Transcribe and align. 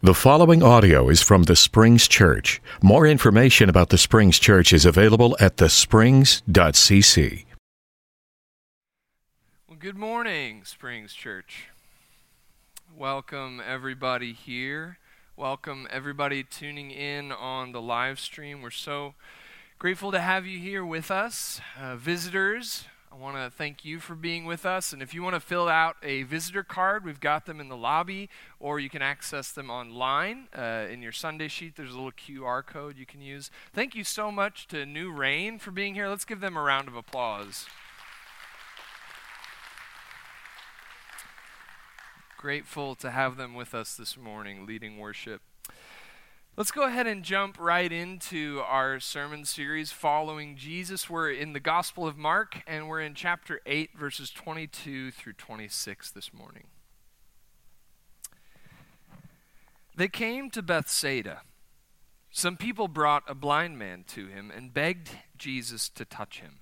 The 0.00 0.14
following 0.14 0.62
audio 0.62 1.08
is 1.08 1.22
from 1.22 1.42
the 1.42 1.56
Springs 1.56 2.06
Church. 2.06 2.62
More 2.80 3.04
information 3.04 3.68
about 3.68 3.88
the 3.88 3.98
Springs 3.98 4.38
Church 4.38 4.72
is 4.72 4.84
available 4.84 5.36
at 5.40 5.56
thesprings.cc. 5.56 7.44
Well, 9.68 9.76
good 9.76 9.96
morning, 9.96 10.62
Springs 10.64 11.14
Church. 11.14 11.66
Welcome, 12.96 13.60
everybody 13.66 14.32
here. 14.32 14.98
Welcome, 15.36 15.88
everybody 15.90 16.44
tuning 16.44 16.92
in 16.92 17.32
on 17.32 17.72
the 17.72 17.82
live 17.82 18.20
stream. 18.20 18.62
We're 18.62 18.70
so 18.70 19.14
grateful 19.80 20.12
to 20.12 20.20
have 20.20 20.46
you 20.46 20.60
here 20.60 20.86
with 20.86 21.10
us. 21.10 21.60
Uh, 21.76 21.96
visitors, 21.96 22.84
I 23.10 23.16
want 23.16 23.36
to 23.36 23.50
thank 23.50 23.86
you 23.86 24.00
for 24.00 24.14
being 24.14 24.44
with 24.44 24.66
us. 24.66 24.92
And 24.92 25.00
if 25.00 25.14
you 25.14 25.22
want 25.22 25.34
to 25.34 25.40
fill 25.40 25.66
out 25.66 25.96
a 26.02 26.24
visitor 26.24 26.62
card, 26.62 27.04
we've 27.04 27.20
got 27.20 27.46
them 27.46 27.58
in 27.58 27.68
the 27.68 27.76
lobby, 27.76 28.28
or 28.60 28.78
you 28.78 28.90
can 28.90 29.00
access 29.00 29.50
them 29.50 29.70
online. 29.70 30.48
Uh, 30.56 30.86
in 30.90 31.00
your 31.00 31.12
Sunday 31.12 31.48
sheet, 31.48 31.76
there's 31.76 31.92
a 31.92 31.94
little 31.94 32.12
QR 32.12 32.64
code 32.64 32.98
you 32.98 33.06
can 33.06 33.22
use. 33.22 33.50
Thank 33.72 33.94
you 33.94 34.04
so 34.04 34.30
much 34.30 34.66
to 34.68 34.84
New 34.84 35.10
Rain 35.10 35.58
for 35.58 35.70
being 35.70 35.94
here. 35.94 36.08
Let's 36.08 36.26
give 36.26 36.40
them 36.40 36.56
a 36.56 36.62
round 36.62 36.86
of 36.86 36.96
applause. 36.96 37.66
Grateful 42.36 42.94
to 42.96 43.10
have 43.10 43.36
them 43.36 43.54
with 43.54 43.74
us 43.74 43.96
this 43.96 44.18
morning, 44.18 44.66
leading 44.66 44.98
worship. 44.98 45.40
Let's 46.58 46.72
go 46.72 46.82
ahead 46.82 47.06
and 47.06 47.22
jump 47.22 47.56
right 47.60 47.92
into 47.92 48.62
our 48.66 48.98
sermon 48.98 49.44
series 49.44 49.92
following 49.92 50.56
Jesus. 50.56 51.08
We're 51.08 51.30
in 51.30 51.52
the 51.52 51.60
Gospel 51.60 52.04
of 52.04 52.18
Mark, 52.18 52.64
and 52.66 52.88
we're 52.88 53.00
in 53.00 53.14
chapter 53.14 53.60
8, 53.64 53.90
verses 53.96 54.28
22 54.30 55.12
through 55.12 55.34
26 55.34 56.10
this 56.10 56.34
morning. 56.34 56.64
They 59.96 60.08
came 60.08 60.50
to 60.50 60.60
Bethsaida. 60.60 61.42
Some 62.32 62.56
people 62.56 62.88
brought 62.88 63.22
a 63.28 63.36
blind 63.36 63.78
man 63.78 64.02
to 64.08 64.26
him 64.26 64.50
and 64.50 64.74
begged 64.74 65.10
Jesus 65.36 65.88
to 65.90 66.04
touch 66.04 66.40
him. 66.40 66.58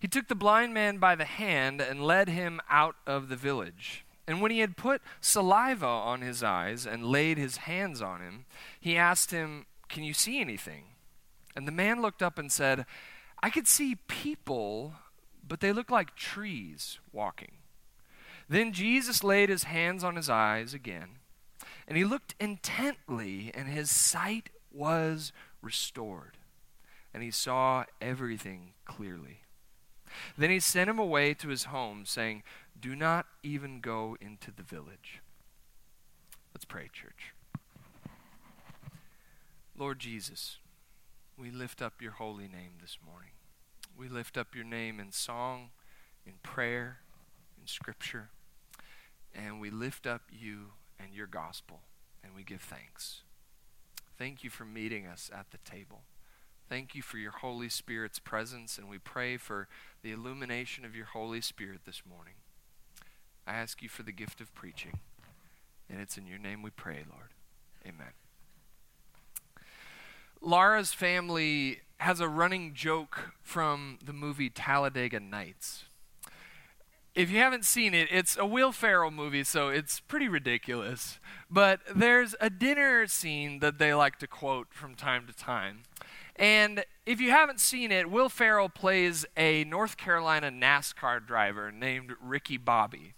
He 0.00 0.08
took 0.08 0.28
the 0.28 0.34
blind 0.34 0.72
man 0.72 0.96
by 0.96 1.14
the 1.14 1.26
hand 1.26 1.82
and 1.82 2.02
led 2.02 2.30
him 2.30 2.58
out 2.70 2.96
of 3.06 3.28
the 3.28 3.36
village. 3.36 4.06
And 4.28 4.42
when 4.42 4.50
he 4.50 4.58
had 4.58 4.76
put 4.76 5.00
saliva 5.22 5.86
on 5.86 6.20
his 6.20 6.42
eyes 6.42 6.84
and 6.86 7.02
laid 7.02 7.38
his 7.38 7.56
hands 7.56 8.02
on 8.02 8.20
him, 8.20 8.44
he 8.78 8.94
asked 8.94 9.30
him, 9.30 9.64
Can 9.88 10.04
you 10.04 10.12
see 10.12 10.38
anything? 10.38 10.84
And 11.56 11.66
the 11.66 11.72
man 11.72 12.02
looked 12.02 12.22
up 12.22 12.38
and 12.38 12.52
said, 12.52 12.84
I 13.42 13.48
could 13.48 13.66
see 13.66 13.96
people, 14.06 14.92
but 15.46 15.60
they 15.60 15.72
look 15.72 15.90
like 15.90 16.14
trees 16.14 16.98
walking. 17.10 17.52
Then 18.50 18.74
Jesus 18.74 19.24
laid 19.24 19.48
his 19.48 19.64
hands 19.64 20.04
on 20.04 20.14
his 20.14 20.28
eyes 20.28 20.74
again, 20.74 21.20
and 21.86 21.96
he 21.96 22.04
looked 22.04 22.34
intently, 22.38 23.50
and 23.54 23.66
his 23.66 23.90
sight 23.90 24.50
was 24.70 25.32
restored, 25.62 26.36
and 27.14 27.22
he 27.22 27.30
saw 27.30 27.84
everything 27.98 28.74
clearly. 28.84 29.40
Then 30.36 30.50
he 30.50 30.60
sent 30.60 30.90
him 30.90 30.98
away 30.98 31.34
to 31.34 31.48
his 31.48 31.64
home, 31.64 32.04
saying, 32.04 32.42
do 32.80 32.94
not 32.94 33.26
even 33.42 33.80
go 33.80 34.16
into 34.20 34.50
the 34.50 34.62
village. 34.62 35.20
Let's 36.54 36.64
pray, 36.64 36.88
church. 36.92 37.34
Lord 39.76 39.98
Jesus, 39.98 40.58
we 41.36 41.50
lift 41.50 41.80
up 41.82 42.00
your 42.00 42.12
holy 42.12 42.48
name 42.48 42.72
this 42.80 42.98
morning. 43.04 43.30
We 43.96 44.08
lift 44.08 44.36
up 44.36 44.54
your 44.54 44.64
name 44.64 45.00
in 45.00 45.12
song, 45.12 45.70
in 46.26 46.34
prayer, 46.42 46.98
in 47.60 47.66
scripture, 47.66 48.30
and 49.34 49.60
we 49.60 49.70
lift 49.70 50.06
up 50.06 50.22
you 50.30 50.72
and 50.98 51.14
your 51.14 51.26
gospel, 51.26 51.80
and 52.22 52.34
we 52.34 52.42
give 52.42 52.60
thanks. 52.60 53.22
Thank 54.16 54.42
you 54.42 54.50
for 54.50 54.64
meeting 54.64 55.06
us 55.06 55.30
at 55.32 55.50
the 55.50 55.58
table. 55.58 56.02
Thank 56.68 56.94
you 56.94 57.02
for 57.02 57.18
your 57.18 57.32
Holy 57.32 57.68
Spirit's 57.68 58.18
presence, 58.18 58.78
and 58.78 58.88
we 58.88 58.98
pray 58.98 59.36
for 59.36 59.68
the 60.02 60.12
illumination 60.12 60.84
of 60.84 60.94
your 60.94 61.06
Holy 61.06 61.40
Spirit 61.40 61.80
this 61.86 62.02
morning. 62.08 62.34
I 63.48 63.54
ask 63.54 63.82
you 63.82 63.88
for 63.88 64.02
the 64.02 64.12
gift 64.12 64.42
of 64.42 64.54
preaching. 64.54 64.98
And 65.88 66.00
it's 66.00 66.18
in 66.18 66.26
your 66.26 66.38
name 66.38 66.62
we 66.62 66.68
pray, 66.68 67.02
Lord. 67.10 67.30
Amen. 67.86 68.12
Laura's 70.42 70.92
family 70.92 71.80
has 71.96 72.20
a 72.20 72.28
running 72.28 72.74
joke 72.74 73.32
from 73.42 73.98
the 74.04 74.12
movie 74.12 74.50
Talladega 74.50 75.18
Nights. 75.18 75.84
If 77.14 77.30
you 77.30 77.38
haven't 77.38 77.64
seen 77.64 77.94
it, 77.94 78.08
it's 78.12 78.36
a 78.36 78.44
Will 78.44 78.70
Ferrell 78.70 79.10
movie, 79.10 79.42
so 79.42 79.70
it's 79.70 79.98
pretty 79.98 80.28
ridiculous. 80.28 81.18
But 81.50 81.80
there's 81.92 82.36
a 82.40 82.50
dinner 82.50 83.06
scene 83.06 83.60
that 83.60 83.78
they 83.78 83.94
like 83.94 84.18
to 84.18 84.26
quote 84.26 84.68
from 84.70 84.94
time 84.94 85.26
to 85.26 85.32
time. 85.32 85.84
And 86.36 86.84
if 87.06 87.18
you 87.20 87.30
haven't 87.30 87.60
seen 87.60 87.90
it, 87.90 88.10
Will 88.10 88.28
Ferrell 88.28 88.68
plays 88.68 89.24
a 89.36 89.64
North 89.64 89.96
Carolina 89.96 90.52
NASCAR 90.52 91.26
driver 91.26 91.72
named 91.72 92.12
Ricky 92.20 92.58
Bobby. 92.58 93.14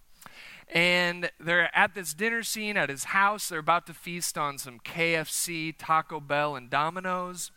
And 0.72 1.31
they're 1.41 1.75
at 1.76 1.94
this 1.94 2.14
dinner 2.14 2.42
scene 2.42 2.76
at 2.76 2.91
his 2.91 3.04
house. 3.04 3.48
They're 3.48 3.58
about 3.58 3.86
to 3.86 3.94
feast 3.94 4.38
on 4.38 4.56
some 4.56 4.78
KFC, 4.78 5.75
Taco 5.76 6.20
Bell, 6.20 6.54
and 6.54 6.70
Domino's. 6.70 7.50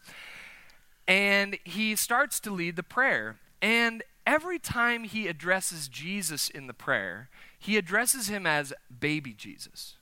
And 1.07 1.59
he 1.63 1.95
starts 1.95 2.39
to 2.41 2.51
lead 2.51 2.75
the 2.75 2.83
prayer. 2.83 3.37
And 3.61 4.03
every 4.25 4.57
time 4.57 5.03
he 5.03 5.27
addresses 5.27 5.87
Jesus 5.87 6.49
in 6.49 6.65
the 6.65 6.73
prayer, 6.73 7.29
he 7.59 7.77
addresses 7.77 8.29
him 8.29 8.47
as 8.47 8.73
baby 8.99 9.33
Jesus. 9.33 9.97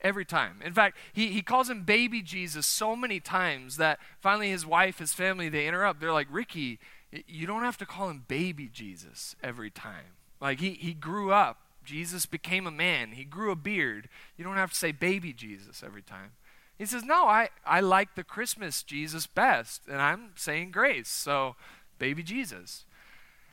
Every 0.00 0.26
time. 0.26 0.60
In 0.62 0.74
fact, 0.74 0.98
he, 1.12 1.28
he 1.28 1.40
calls 1.40 1.70
him 1.70 1.82
baby 1.82 2.20
Jesus 2.20 2.66
so 2.66 2.94
many 2.94 3.20
times 3.20 3.78
that 3.78 3.98
finally 4.20 4.50
his 4.50 4.66
wife, 4.66 4.98
his 4.98 5.14
family, 5.14 5.48
they 5.48 5.66
interrupt. 5.66 5.98
They're 5.98 6.12
like, 6.12 6.28
Ricky, 6.30 6.78
you 7.26 7.46
don't 7.46 7.62
have 7.62 7.78
to 7.78 7.86
call 7.86 8.10
him 8.10 8.24
baby 8.28 8.68
Jesus 8.70 9.34
every 9.42 9.70
time. 9.70 10.18
Like, 10.42 10.60
he, 10.60 10.72
he 10.72 10.92
grew 10.92 11.32
up 11.32 11.63
Jesus 11.84 12.26
became 12.26 12.66
a 12.66 12.70
man. 12.70 13.12
He 13.12 13.24
grew 13.24 13.50
a 13.50 13.56
beard. 13.56 14.08
You 14.36 14.44
don't 14.44 14.56
have 14.56 14.72
to 14.72 14.76
say 14.76 14.92
baby 14.92 15.32
Jesus 15.32 15.82
every 15.84 16.02
time. 16.02 16.32
He 16.78 16.86
says, 16.86 17.04
No, 17.04 17.26
I, 17.26 17.50
I 17.64 17.80
like 17.80 18.14
the 18.14 18.24
Christmas 18.24 18.82
Jesus 18.82 19.26
best, 19.26 19.82
and 19.88 20.00
I'm 20.00 20.30
saying 20.36 20.72
grace. 20.72 21.08
So, 21.08 21.56
baby 21.98 22.22
Jesus. 22.22 22.84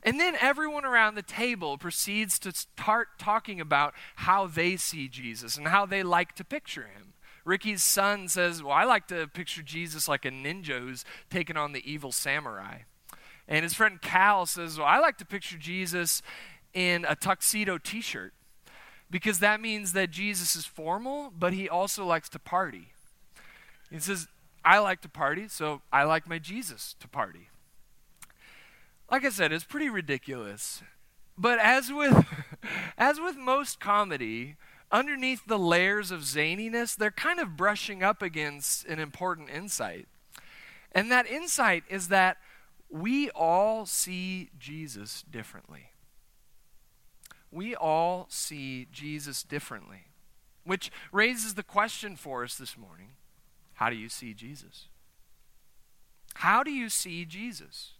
And 0.02 0.18
then 0.18 0.34
everyone 0.40 0.84
around 0.84 1.14
the 1.14 1.22
table 1.22 1.78
proceeds 1.78 2.38
to 2.40 2.52
start 2.52 3.18
talking 3.18 3.60
about 3.60 3.94
how 4.16 4.48
they 4.48 4.76
see 4.76 5.06
Jesus 5.06 5.56
and 5.56 5.68
how 5.68 5.86
they 5.86 6.02
like 6.02 6.34
to 6.34 6.44
picture 6.44 6.82
him. 6.82 7.12
Ricky's 7.44 7.84
son 7.84 8.28
says, 8.28 8.62
Well, 8.62 8.72
I 8.72 8.84
like 8.84 9.06
to 9.08 9.28
picture 9.28 9.62
Jesus 9.62 10.08
like 10.08 10.24
a 10.24 10.30
ninja 10.30 10.80
who's 10.80 11.04
taken 11.30 11.56
on 11.56 11.72
the 11.72 11.88
evil 11.90 12.12
samurai. 12.12 12.78
And 13.48 13.64
his 13.64 13.74
friend 13.74 14.00
Cal 14.00 14.46
says, 14.46 14.78
Well, 14.78 14.86
I 14.86 14.98
like 14.98 15.18
to 15.18 15.24
picture 15.24 15.58
Jesus 15.58 16.22
in 16.74 17.04
a 17.08 17.14
tuxedo 17.14 17.78
t 17.78 18.00
shirt 18.00 18.32
because 19.12 19.40
that 19.40 19.60
means 19.60 19.92
that 19.92 20.10
Jesus 20.10 20.56
is 20.56 20.64
formal, 20.64 21.32
but 21.38 21.52
he 21.52 21.68
also 21.68 22.04
likes 22.04 22.30
to 22.30 22.38
party. 22.38 22.88
He 23.90 23.98
says, 23.98 24.26
I 24.64 24.78
like 24.78 25.02
to 25.02 25.08
party, 25.08 25.48
so 25.48 25.82
I 25.92 26.04
like 26.04 26.26
my 26.26 26.38
Jesus 26.38 26.96
to 26.98 27.06
party. 27.06 27.50
Like 29.10 29.26
I 29.26 29.28
said, 29.28 29.52
it's 29.52 29.64
pretty 29.64 29.90
ridiculous. 29.90 30.82
But 31.36 31.58
as 31.58 31.92
with 31.92 32.24
as 32.98 33.20
with 33.20 33.36
most 33.36 33.80
comedy, 33.80 34.56
underneath 34.90 35.44
the 35.46 35.58
layers 35.58 36.10
of 36.10 36.20
zaniness, 36.20 36.96
they're 36.96 37.10
kind 37.10 37.38
of 37.38 37.54
brushing 37.54 38.02
up 38.02 38.22
against 38.22 38.86
an 38.86 38.98
important 38.98 39.50
insight. 39.50 40.08
And 40.92 41.10
that 41.10 41.26
insight 41.26 41.84
is 41.90 42.08
that 42.08 42.38
we 42.88 43.28
all 43.30 43.84
see 43.84 44.50
Jesus 44.58 45.22
differently 45.30 45.91
we 47.52 47.76
all 47.76 48.26
see 48.28 48.88
Jesus 48.90 49.42
differently, 49.42 50.06
which 50.64 50.90
raises 51.12 51.54
the 51.54 51.62
question 51.62 52.16
for 52.16 52.42
us 52.42 52.56
this 52.56 52.76
morning 52.76 53.10
how 53.74 53.90
do 53.90 53.96
you 53.96 54.08
see 54.08 54.32
Jesus? 54.32 54.86
How 56.34 56.62
do 56.62 56.70
you 56.70 56.88
see 56.88 57.24
Jesus? 57.24 57.94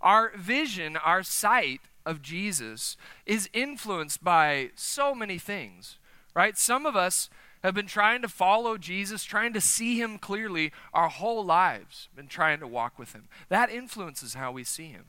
Our 0.00 0.32
vision, 0.36 0.96
our 0.96 1.22
sight 1.22 1.82
of 2.04 2.22
Jesus 2.22 2.96
is 3.26 3.48
influenced 3.52 4.24
by 4.24 4.70
so 4.74 5.14
many 5.14 5.38
things, 5.38 5.98
right? 6.34 6.56
Some 6.56 6.86
of 6.86 6.96
us 6.96 7.28
have 7.62 7.74
been 7.74 7.86
trying 7.86 8.22
to 8.22 8.28
follow 8.28 8.76
Jesus, 8.76 9.22
trying 9.22 9.52
to 9.52 9.60
see 9.60 10.00
him 10.00 10.18
clearly 10.18 10.72
our 10.92 11.08
whole 11.08 11.44
lives, 11.44 12.08
been 12.16 12.26
trying 12.26 12.58
to 12.60 12.66
walk 12.66 12.98
with 12.98 13.12
him. 13.12 13.28
That 13.48 13.70
influences 13.70 14.34
how 14.34 14.50
we 14.50 14.64
see 14.64 14.88
him. 14.88 15.06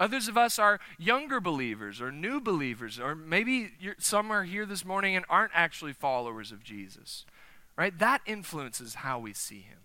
Others 0.00 0.28
of 0.28 0.36
us 0.36 0.58
are 0.58 0.80
younger 0.98 1.40
believers 1.40 2.00
or 2.00 2.10
new 2.10 2.40
believers, 2.40 2.98
or 2.98 3.14
maybe 3.14 3.70
some 3.98 4.30
are 4.30 4.44
here 4.44 4.66
this 4.66 4.84
morning 4.84 5.14
and 5.14 5.24
aren't 5.28 5.52
actually 5.54 5.92
followers 5.92 6.50
of 6.50 6.64
Jesus. 6.64 7.24
Right? 7.76 7.96
That 7.98 8.20
influences 8.26 8.96
how 8.96 9.18
we 9.18 9.32
see 9.32 9.60
him. 9.60 9.78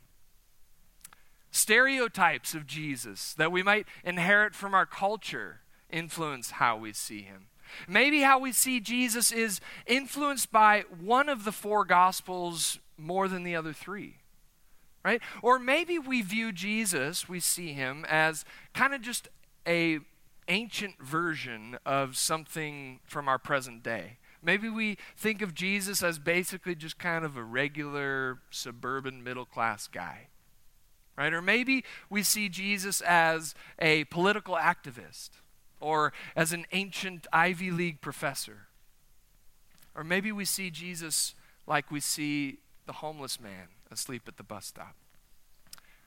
Stereotypes 1.51 2.53
of 2.53 2.67
Jesus 2.67 3.33
that 3.35 3.51
we 3.51 3.63
might 3.63 3.87
inherit 4.03 4.55
from 4.55 4.73
our 4.73 4.85
culture 4.85 5.61
influence 5.89 6.51
how 6.51 6.77
we 6.77 6.93
see 6.93 7.21
him. 7.21 7.47
Maybe 7.87 8.21
how 8.21 8.39
we 8.39 8.51
see 8.51 8.79
Jesus 8.79 9.31
is 9.31 9.59
influenced 9.85 10.51
by 10.51 10.85
one 10.99 11.29
of 11.29 11.43
the 11.43 11.51
four 11.51 11.85
gospels 11.85 12.79
more 12.97 13.27
than 13.27 13.43
the 13.43 13.55
other 13.55 13.73
three. 13.73 14.17
Right? 15.03 15.21
Or 15.41 15.57
maybe 15.57 15.97
we 15.97 16.21
view 16.21 16.51
Jesus, 16.51 17.29
we 17.29 17.39
see 17.39 17.71
him 17.71 18.05
as 18.09 18.43
kind 18.73 18.93
of 18.93 19.01
just 19.01 19.29
a 19.67 19.99
ancient 20.47 20.99
version 20.99 21.77
of 21.85 22.15
something 22.15 22.99
from 23.05 23.27
our 23.27 23.37
present 23.37 23.83
day. 23.83 24.17
Maybe 24.41 24.69
we 24.69 24.97
think 25.15 25.41
of 25.41 25.53
Jesus 25.53 26.01
as 26.01 26.19
basically 26.19 26.75
just 26.75 26.97
kind 26.97 27.25
of 27.25 27.35
a 27.35 27.43
regular 27.43 28.39
suburban 28.49 29.23
middle 29.23 29.45
class 29.45 29.87
guy. 29.87 30.27
Right? 31.17 31.33
Or 31.33 31.41
maybe 31.41 31.83
we 32.09 32.21
see 32.23 32.47
Jesus 32.47 33.01
as 33.01 33.55
a 33.79 34.03
political 34.05 34.55
activist 34.55 35.31
or 35.79 36.13
as 36.35 36.53
an 36.53 36.65
ancient 36.71 37.25
Ivy 37.33 37.71
League 37.71 38.01
professor. 38.01 38.67
Or 39.95 40.03
maybe 40.03 40.31
we 40.31 40.45
see 40.45 40.69
Jesus 40.69 41.33
like 41.65 41.89
we 41.91 41.99
see 41.99 42.59
the 42.85 42.93
homeless 42.93 43.39
man 43.39 43.67
asleep 43.91 44.23
at 44.27 44.37
the 44.37 44.43
bus 44.43 44.67
stop. 44.67 44.95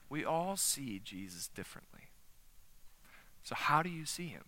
We 0.09 0.25
all 0.25 0.57
see 0.57 1.01
Jesus 1.03 1.49
differently. 1.49 2.10
So, 3.43 3.55
how 3.55 3.83
do 3.83 3.89
you 3.89 4.05
see 4.05 4.29
him? 4.29 4.45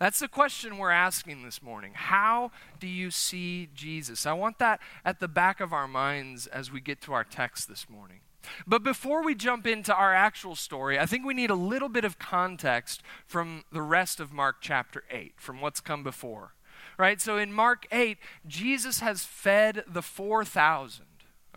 That's 0.00 0.18
the 0.18 0.28
question 0.28 0.78
we're 0.78 0.90
asking 0.90 1.44
this 1.44 1.62
morning. 1.62 1.92
How 1.94 2.50
do 2.80 2.86
you 2.86 3.10
see 3.10 3.68
Jesus? 3.74 4.26
I 4.26 4.32
want 4.32 4.58
that 4.58 4.80
at 5.04 5.20
the 5.20 5.28
back 5.28 5.60
of 5.60 5.72
our 5.72 5.88
minds 5.88 6.46
as 6.46 6.72
we 6.72 6.80
get 6.80 7.00
to 7.02 7.12
our 7.12 7.24
text 7.24 7.68
this 7.68 7.88
morning. 7.88 8.20
But 8.66 8.82
before 8.82 9.22
we 9.22 9.34
jump 9.34 9.66
into 9.66 9.94
our 9.94 10.14
actual 10.14 10.54
story, 10.54 10.98
I 10.98 11.06
think 11.06 11.24
we 11.24 11.34
need 11.34 11.50
a 11.50 11.54
little 11.54 11.88
bit 11.88 12.04
of 12.04 12.18
context 12.18 13.02
from 13.26 13.64
the 13.72 13.82
rest 13.82 14.20
of 14.20 14.32
Mark 14.32 14.56
chapter 14.60 15.04
8, 15.10 15.34
from 15.36 15.60
what's 15.60 15.80
come 15.80 16.02
before. 16.02 16.54
Right? 16.96 17.20
So 17.20 17.36
in 17.36 17.52
Mark 17.52 17.86
8, 17.92 18.18
Jesus 18.46 19.00
has 19.00 19.24
fed 19.24 19.84
the 19.86 20.02
4,000. 20.02 21.04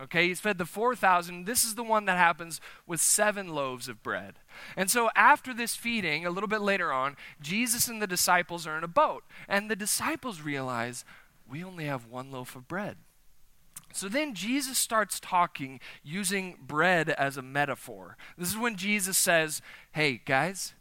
Okay, 0.00 0.28
he's 0.28 0.40
fed 0.40 0.58
the 0.58 0.64
4,000. 0.64 1.44
This 1.44 1.64
is 1.64 1.74
the 1.74 1.82
one 1.82 2.06
that 2.06 2.16
happens 2.16 2.60
with 2.86 3.00
seven 3.00 3.48
loaves 3.48 3.88
of 3.88 4.02
bread. 4.02 4.34
And 4.76 4.90
so, 4.90 5.10
after 5.14 5.52
this 5.52 5.76
feeding, 5.76 6.24
a 6.24 6.30
little 6.30 6.48
bit 6.48 6.62
later 6.62 6.92
on, 6.92 7.16
Jesus 7.40 7.88
and 7.88 8.00
the 8.00 8.06
disciples 8.06 8.66
are 8.66 8.78
in 8.78 8.84
a 8.84 8.88
boat. 8.88 9.24
And 9.48 9.70
the 9.70 9.76
disciples 9.76 10.40
realize, 10.40 11.04
we 11.48 11.62
only 11.62 11.84
have 11.84 12.06
one 12.06 12.30
loaf 12.32 12.56
of 12.56 12.66
bread. 12.66 12.96
So 13.92 14.08
then 14.08 14.34
Jesus 14.34 14.78
starts 14.78 15.20
talking 15.20 15.78
using 16.02 16.56
bread 16.66 17.10
as 17.10 17.36
a 17.36 17.42
metaphor. 17.42 18.16
This 18.38 18.48
is 18.48 18.58
when 18.58 18.76
Jesus 18.76 19.18
says, 19.18 19.60
Hey, 19.92 20.22
guys, 20.24 20.72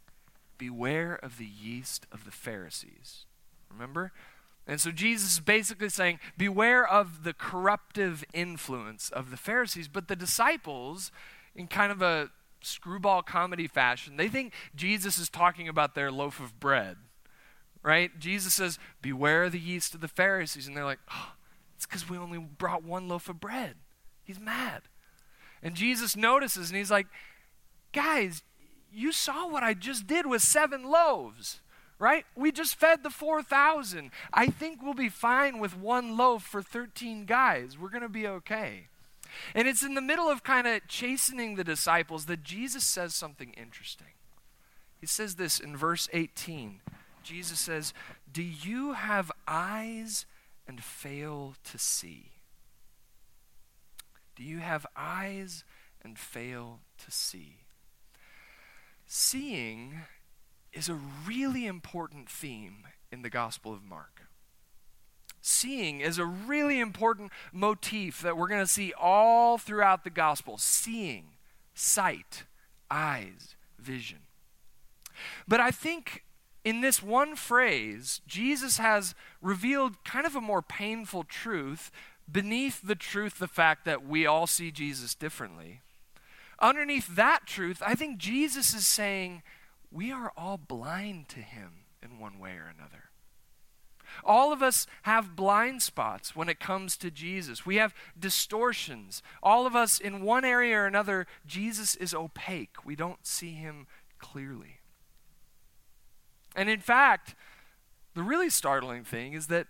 beware 0.57 1.15
of 1.15 1.37
the 1.37 1.45
yeast 1.45 2.07
of 2.11 2.23
the 2.23 2.31
Pharisees. 2.31 3.25
Remember? 3.69 4.13
And 4.67 4.79
so 4.79 4.91
Jesus 4.91 5.33
is 5.33 5.39
basically 5.39 5.89
saying, 5.89 6.19
Beware 6.37 6.87
of 6.87 7.23
the 7.23 7.33
corruptive 7.33 8.23
influence 8.33 9.09
of 9.09 9.31
the 9.31 9.37
Pharisees. 9.37 9.87
But 9.87 10.07
the 10.07 10.15
disciples, 10.15 11.11
in 11.55 11.67
kind 11.67 11.91
of 11.91 12.01
a 12.01 12.29
screwball 12.61 13.23
comedy 13.23 13.67
fashion, 13.67 14.17
they 14.17 14.27
think 14.27 14.53
Jesus 14.75 15.17
is 15.17 15.29
talking 15.29 15.67
about 15.67 15.95
their 15.95 16.11
loaf 16.11 16.39
of 16.39 16.59
bread. 16.59 16.97
Right? 17.83 18.17
Jesus 18.19 18.53
says, 18.53 18.77
Beware 19.01 19.49
the 19.49 19.59
yeast 19.59 19.95
of 19.95 20.01
the 20.01 20.07
Pharisees. 20.07 20.67
And 20.67 20.77
they're 20.77 20.85
like, 20.85 20.99
oh, 21.11 21.33
it's 21.75 21.87
because 21.87 22.07
we 22.07 22.17
only 22.17 22.37
brought 22.37 22.83
one 22.83 23.07
loaf 23.07 23.27
of 23.27 23.39
bread. 23.39 23.75
He's 24.23 24.39
mad. 24.39 24.83
And 25.63 25.75
Jesus 25.75 26.15
notices 26.15 26.69
and 26.69 26.77
he's 26.77 26.91
like, 26.91 27.07
Guys, 27.91 28.43
you 28.93 29.11
saw 29.11 29.47
what 29.47 29.63
I 29.63 29.73
just 29.73 30.07
did 30.07 30.25
with 30.25 30.41
seven 30.41 30.83
loaves, 30.83 31.60
right? 32.01 32.25
We 32.35 32.51
just 32.51 32.75
fed 32.75 33.03
the 33.03 33.11
4,000. 33.11 34.09
I 34.33 34.47
think 34.47 34.81
we'll 34.81 34.95
be 34.95 35.07
fine 35.07 35.59
with 35.59 35.77
one 35.77 36.17
loaf 36.17 36.41
for 36.41 36.63
13 36.63 37.25
guys. 37.25 37.77
We're 37.77 37.89
going 37.89 38.01
to 38.01 38.09
be 38.09 38.27
okay. 38.27 38.87
And 39.53 39.67
it's 39.67 39.83
in 39.83 39.93
the 39.93 40.01
middle 40.01 40.27
of 40.27 40.43
kind 40.43 40.65
of 40.65 40.87
chastening 40.87 41.55
the 41.55 41.63
disciples 41.63 42.25
that 42.25 42.43
Jesus 42.43 42.83
says 42.83 43.13
something 43.13 43.53
interesting. 43.53 44.07
He 44.99 45.05
says 45.05 45.35
this 45.35 45.59
in 45.59 45.77
verse 45.77 46.09
18. 46.11 46.81
Jesus 47.21 47.59
says, 47.59 47.93
Do 48.33 48.41
you 48.41 48.93
have 48.93 49.31
eyes 49.47 50.25
and 50.67 50.83
fail 50.83 51.53
to 51.65 51.77
see? 51.77 52.31
Do 54.35 54.43
you 54.43 54.57
have 54.57 54.87
eyes 54.97 55.63
and 56.03 56.17
fail 56.17 56.79
to 57.05 57.11
see? 57.11 57.57
Seeing 59.05 60.01
is 60.73 60.89
a 60.89 60.99
really 61.27 61.65
important 61.65 62.29
theme 62.29 62.87
in 63.11 63.21
the 63.21 63.29
Gospel 63.29 63.73
of 63.73 63.83
Mark. 63.83 64.21
Seeing 65.41 66.01
is 66.01 66.17
a 66.17 66.25
really 66.25 66.79
important 66.79 67.31
motif 67.51 68.21
that 68.21 68.37
we're 68.37 68.47
going 68.47 68.63
to 68.63 68.71
see 68.71 68.93
all 68.93 69.57
throughout 69.57 70.03
the 70.03 70.09
Gospel. 70.09 70.57
Seeing, 70.57 71.31
sight, 71.73 72.43
eyes, 72.89 73.55
vision. 73.79 74.19
But 75.47 75.59
I 75.59 75.71
think 75.71 76.23
in 76.63 76.81
this 76.81 77.01
one 77.01 77.35
phrase, 77.35 78.21
Jesus 78.27 78.77
has 78.77 79.15
revealed 79.41 80.03
kind 80.03 80.27
of 80.27 80.35
a 80.35 80.41
more 80.41 80.61
painful 80.61 81.23
truth 81.23 81.91
beneath 82.31 82.81
the 82.81 82.95
truth, 82.95 83.39
the 83.39 83.47
fact 83.47 83.83
that 83.85 84.05
we 84.05 84.25
all 84.25 84.47
see 84.47 84.71
Jesus 84.71 85.15
differently. 85.15 85.81
Underneath 86.59 87.15
that 87.15 87.47
truth, 87.47 87.81
I 87.85 87.95
think 87.95 88.19
Jesus 88.19 88.73
is 88.73 88.85
saying 88.85 89.41
we 89.91 90.11
are 90.11 90.31
all 90.37 90.57
blind 90.57 91.27
to 91.29 91.39
him 91.39 91.85
in 92.01 92.19
one 92.19 92.39
way 92.39 92.51
or 92.51 92.73
another. 92.75 93.09
All 94.23 94.51
of 94.51 94.61
us 94.61 94.87
have 95.03 95.35
blind 95.35 95.81
spots 95.81 96.35
when 96.35 96.49
it 96.49 96.59
comes 96.59 96.97
to 96.97 97.11
Jesus. 97.11 97.65
We 97.65 97.77
have 97.77 97.93
distortions. 98.19 99.23
All 99.41 99.65
of 99.65 99.75
us, 99.75 99.99
in 99.99 100.21
one 100.21 100.43
area 100.43 100.79
or 100.79 100.85
another, 100.85 101.27
Jesus 101.45 101.95
is 101.95 102.13
opaque. 102.13 102.85
We 102.85 102.95
don't 102.95 103.25
see 103.25 103.53
him 103.53 103.87
clearly. 104.19 104.79
And 106.55 106.69
in 106.69 106.79
fact, 106.79 107.35
the 108.13 108.23
really 108.23 108.49
startling 108.49 109.03
thing 109.03 109.33
is 109.33 109.47
that 109.47 109.67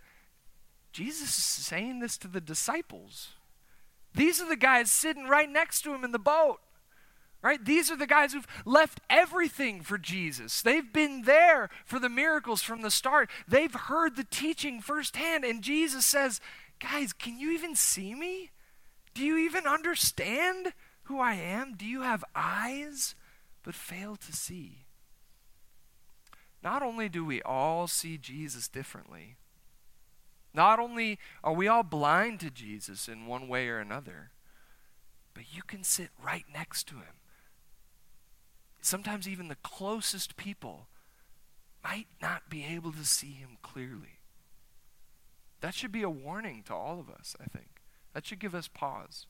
Jesus 0.91 1.37
is 1.37 1.65
saying 1.65 1.99
this 1.99 2.17
to 2.17 2.27
the 2.27 2.41
disciples. 2.41 3.29
These 4.13 4.41
are 4.41 4.49
the 4.49 4.55
guys 4.55 4.91
sitting 4.91 5.25
right 5.25 5.49
next 5.49 5.81
to 5.83 5.93
him 5.93 6.03
in 6.03 6.11
the 6.11 6.19
boat. 6.19 6.59
Right? 7.41 7.63
These 7.63 7.89
are 7.89 7.97
the 7.97 8.07
guys 8.07 8.33
who've 8.33 8.47
left 8.65 8.99
everything 9.09 9.81
for 9.81 9.97
Jesus. 9.97 10.61
They've 10.61 10.93
been 10.93 11.23
there 11.23 11.69
for 11.85 11.97
the 11.97 12.09
miracles 12.09 12.61
from 12.61 12.81
the 12.81 12.91
start. 12.91 13.29
They've 13.47 13.73
heard 13.73 14.15
the 14.15 14.23
teaching 14.23 14.79
firsthand. 14.79 15.43
And 15.43 15.63
Jesus 15.63 16.05
says, 16.05 16.39
Guys, 16.79 17.13
can 17.13 17.39
you 17.39 17.51
even 17.51 17.75
see 17.75 18.13
me? 18.13 18.51
Do 19.13 19.23
you 19.23 19.37
even 19.37 19.65
understand 19.65 20.73
who 21.03 21.19
I 21.19 21.33
am? 21.33 21.75
Do 21.75 21.85
you 21.85 22.01
have 22.01 22.23
eyes 22.35 23.15
but 23.63 23.75
fail 23.75 24.15
to 24.15 24.33
see? 24.33 24.85
not 26.63 26.83
only 26.83 27.09
do 27.09 27.25
we 27.25 27.41
all 27.41 27.87
see 27.87 28.17
Jesus 28.17 28.67
differently, 28.67 29.37
not 30.53 30.79
only 30.79 31.17
are 31.43 31.53
we 31.53 31.67
all 31.67 31.83
blind 31.83 32.39
to 32.41 32.51
Jesus 32.51 33.07
in 33.07 33.25
one 33.25 33.47
way 33.47 33.67
or 33.69 33.79
another, 33.79 34.31
but 35.33 35.43
you 35.51 35.61
can 35.65 35.83
sit 35.83 36.09
right 36.23 36.45
next 36.53 36.87
to 36.87 36.95
him. 36.95 37.20
Sometimes 38.81 39.27
even 39.27 39.47
the 39.47 39.55
closest 39.55 40.35
people 40.37 40.87
might 41.83 42.07
not 42.21 42.49
be 42.49 42.65
able 42.65 42.91
to 42.91 43.05
see 43.05 43.31
him 43.31 43.57
clearly. 43.61 44.19
That 45.61 45.75
should 45.75 45.91
be 45.91 46.01
a 46.01 46.09
warning 46.09 46.63
to 46.67 46.73
all 46.73 46.99
of 46.99 47.09
us, 47.09 47.35
I 47.39 47.45
think. 47.45 47.81
That 48.13 48.25
should 48.25 48.39
give 48.39 48.55
us 48.55 48.67
pause. 48.67 49.27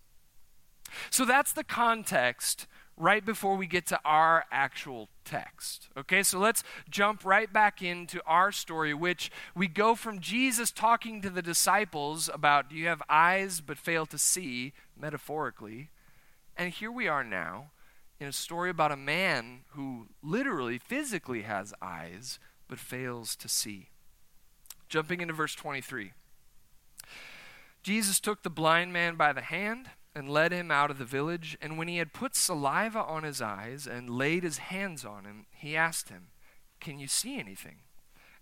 So 1.09 1.25
that's 1.25 1.53
the 1.53 1.63
context 1.63 2.67
right 2.97 3.25
before 3.25 3.55
we 3.55 3.67
get 3.67 3.85
to 3.87 3.99
our 4.03 4.45
actual 4.51 5.09
text. 5.23 5.89
Okay, 5.97 6.23
so 6.23 6.39
let's 6.39 6.63
jump 6.89 7.25
right 7.25 7.51
back 7.51 7.81
into 7.81 8.21
our 8.25 8.51
story, 8.51 8.93
which 8.93 9.31
we 9.55 9.67
go 9.67 9.95
from 9.95 10.19
Jesus 10.19 10.71
talking 10.71 11.21
to 11.21 11.29
the 11.29 11.41
disciples 11.41 12.29
about, 12.33 12.69
Do 12.69 12.75
you 12.75 12.87
have 12.87 13.01
eyes 13.09 13.61
but 13.61 13.77
fail 13.77 14.05
to 14.07 14.17
see, 14.17 14.73
metaphorically? 14.99 15.89
And 16.57 16.71
here 16.71 16.91
we 16.91 17.07
are 17.07 17.23
now 17.23 17.71
in 18.21 18.27
a 18.27 18.31
story 18.31 18.69
about 18.69 18.91
a 18.91 18.97
man 18.97 19.61
who 19.69 20.05
literally, 20.21 20.77
physically 20.77 21.41
has 21.41 21.73
eyes 21.81 22.37
but 22.67 22.77
fails 22.77 23.35
to 23.35 23.49
see. 23.49 23.89
Jumping 24.87 25.21
into 25.21 25.33
verse 25.33 25.55
23. 25.55 26.11
Jesus 27.81 28.19
took 28.19 28.43
the 28.43 28.51
blind 28.51 28.93
man 28.93 29.15
by 29.15 29.33
the 29.33 29.41
hand 29.41 29.89
and 30.13 30.29
led 30.29 30.51
him 30.51 30.69
out 30.69 30.91
of 30.91 30.99
the 30.99 31.05
village. 31.05 31.57
And 31.63 31.79
when 31.79 31.87
he 31.87 31.97
had 31.97 32.13
put 32.13 32.35
saliva 32.35 33.01
on 33.01 33.23
his 33.23 33.41
eyes 33.41 33.87
and 33.87 34.07
laid 34.07 34.43
his 34.43 34.59
hands 34.59 35.03
on 35.03 35.25
him, 35.25 35.47
he 35.49 35.75
asked 35.75 36.09
him, 36.09 36.27
Can 36.79 36.99
you 36.99 37.07
see 37.07 37.39
anything? 37.39 37.77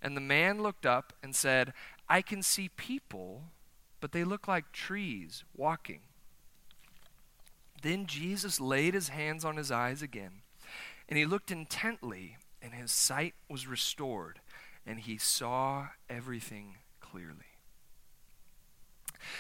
And 0.02 0.18
the 0.18 0.22
man 0.22 0.62
looked 0.62 0.86
up 0.86 1.14
and 1.24 1.34
said, 1.34 1.72
I 2.10 2.22
can 2.22 2.44
see 2.44 2.68
people, 2.68 3.44
but 4.02 4.12
they 4.12 4.26
look 4.26 4.46
like 4.46 4.74
trees 4.74 5.46
walking. 5.56 6.02
Then 7.82 8.06
Jesus 8.06 8.60
laid 8.60 8.94
his 8.94 9.10
hands 9.10 9.46
on 9.46 9.58
his 9.58 9.72
eyes 9.72 10.02
again, 10.02 10.42
and 11.08 11.18
he 11.18 11.26
looked 11.26 11.52
intently, 11.52 12.38
and 12.62 12.74
his 12.74 12.92
sight 12.92 13.36
was 13.50 13.68
restored, 13.68 14.40
and 14.86 15.00
he 15.00 15.18
saw 15.18 15.88
everything 16.10 16.78
clearly. 17.00 17.46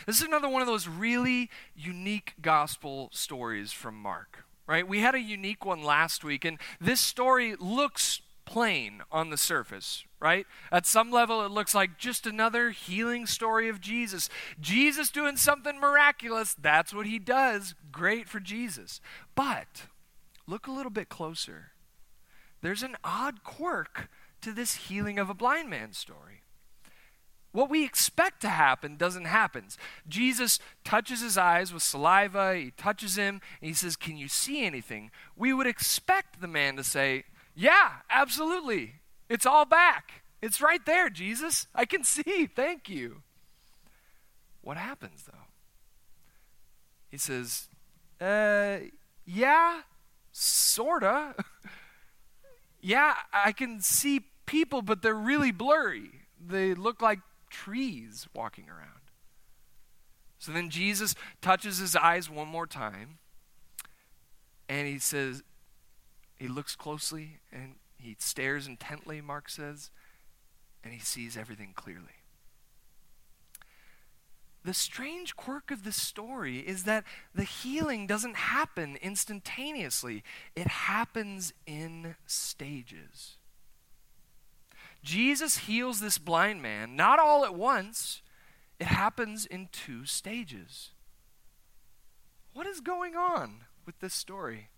This 0.05 0.19
is 0.19 0.27
another 0.27 0.49
one 0.49 0.61
of 0.61 0.67
those 0.67 0.87
really 0.87 1.49
unique 1.75 2.33
gospel 2.41 3.09
stories 3.11 3.71
from 3.71 3.95
Mark, 3.95 4.45
right? 4.67 4.87
We 4.87 4.99
had 4.99 5.15
a 5.15 5.19
unique 5.19 5.65
one 5.65 5.83
last 5.83 6.23
week, 6.23 6.45
and 6.45 6.57
this 6.79 6.99
story 6.99 7.55
looks 7.59 8.21
plain 8.49 9.03
on 9.11 9.29
the 9.29 9.37
surface, 9.37 10.03
right? 10.19 10.47
At 10.71 10.87
some 10.87 11.11
level, 11.11 11.45
it 11.45 11.51
looks 11.51 11.75
like 11.75 11.99
just 11.99 12.25
another 12.25 12.71
healing 12.71 13.27
story 13.27 13.69
of 13.69 13.79
Jesus. 13.79 14.27
Jesus 14.59 15.11
doing 15.11 15.37
something 15.37 15.79
miraculous. 15.79 16.55
That's 16.59 16.91
what 16.91 17.05
he 17.05 17.19
does. 17.19 17.75
Great 17.91 18.27
for 18.27 18.39
Jesus. 18.39 19.01
But 19.35 19.83
look 20.47 20.65
a 20.65 20.71
little 20.71 20.89
bit 20.89 21.09
closer. 21.09 21.73
There's 22.61 22.81
an 22.81 22.97
odd 23.03 23.43
quirk 23.43 24.09
to 24.41 24.51
this 24.51 24.87
healing 24.87 25.19
of 25.19 25.29
a 25.29 25.35
blind 25.35 25.69
man 25.69 25.93
story. 25.93 26.41
What 27.51 27.69
we 27.69 27.85
expect 27.85 28.41
to 28.41 28.49
happen 28.49 28.95
doesn't 28.95 29.25
happen. 29.25 29.65
Jesus 30.07 30.57
touches 30.83 31.21
his 31.21 31.37
eyes 31.37 31.71
with 31.71 31.83
saliva, 31.83 32.55
he 32.55 32.71
touches 32.71 33.15
him, 33.15 33.41
and 33.61 33.67
he 33.67 33.73
says, 33.75 33.95
Can 33.95 34.17
you 34.17 34.27
see 34.27 34.65
anything? 34.65 35.11
We 35.35 35.53
would 35.53 35.67
expect 35.67 36.41
the 36.41 36.47
man 36.47 36.77
to 36.77 36.83
say, 36.83 37.25
Yeah, 37.59 37.89
absolutely. 38.09 38.93
It's 39.27 39.45
all 39.45 39.65
back. 39.65 40.23
It's 40.41 40.61
right 40.61 40.83
there, 40.85 41.09
Jesus. 41.09 41.67
I 41.75 41.83
can 41.83 42.05
see. 42.05 42.45
Thank 42.45 42.87
you. 42.87 43.21
What 44.61 44.77
happens, 44.77 45.25
though? 45.25 45.47
He 47.09 47.17
says, 47.17 47.67
Uh, 48.21 48.77
yeah, 49.25 49.81
sorta. 50.31 51.35
yeah, 52.81 53.15
I 53.33 53.51
can 53.51 53.81
see 53.81 54.21
people, 54.45 54.81
but 54.81 55.01
they're 55.01 55.13
really 55.13 55.51
blurry. 55.51 56.11
They 56.39 56.73
look 56.73 57.01
like 57.01 57.19
trees 57.49 58.25
walking 58.33 58.69
around. 58.69 59.01
So 60.37 60.53
then 60.53 60.69
Jesus 60.69 61.13
touches 61.41 61.79
his 61.79 61.97
eyes 61.97 62.29
one 62.29 62.47
more 62.47 62.67
time, 62.67 63.17
and 64.69 64.87
he 64.87 64.97
says, 64.97 65.43
he 66.39 66.47
looks 66.47 66.75
closely 66.75 67.41
and 67.51 67.75
he 67.97 68.15
stares 68.17 68.65
intently, 68.65 69.21
Mark 69.21 69.49
says, 69.49 69.91
and 70.83 70.93
he 70.93 70.99
sees 70.99 71.35
everything 71.35 71.73
clearly. 71.75 72.23
The 74.63 74.73
strange 74.73 75.35
quirk 75.35 75.71
of 75.71 75.83
this 75.83 76.01
story 76.01 76.59
is 76.59 76.83
that 76.83 77.03
the 77.35 77.43
healing 77.43 78.07
doesn't 78.07 78.35
happen 78.35 78.97
instantaneously, 79.01 80.23
it 80.55 80.67
happens 80.67 81.53
in 81.65 82.15
stages. 82.25 83.37
Jesus 85.03 85.59
heals 85.59 85.99
this 85.99 86.17
blind 86.17 86.61
man, 86.61 86.95
not 86.95 87.19
all 87.19 87.45
at 87.45 87.55
once, 87.55 88.21
it 88.79 88.87
happens 88.87 89.45
in 89.45 89.69
two 89.71 90.05
stages. 90.05 90.91
What 92.53 92.67
is 92.67 92.81
going 92.81 93.15
on 93.15 93.61
with 93.85 93.99
this 93.99 94.13
story? 94.13 94.69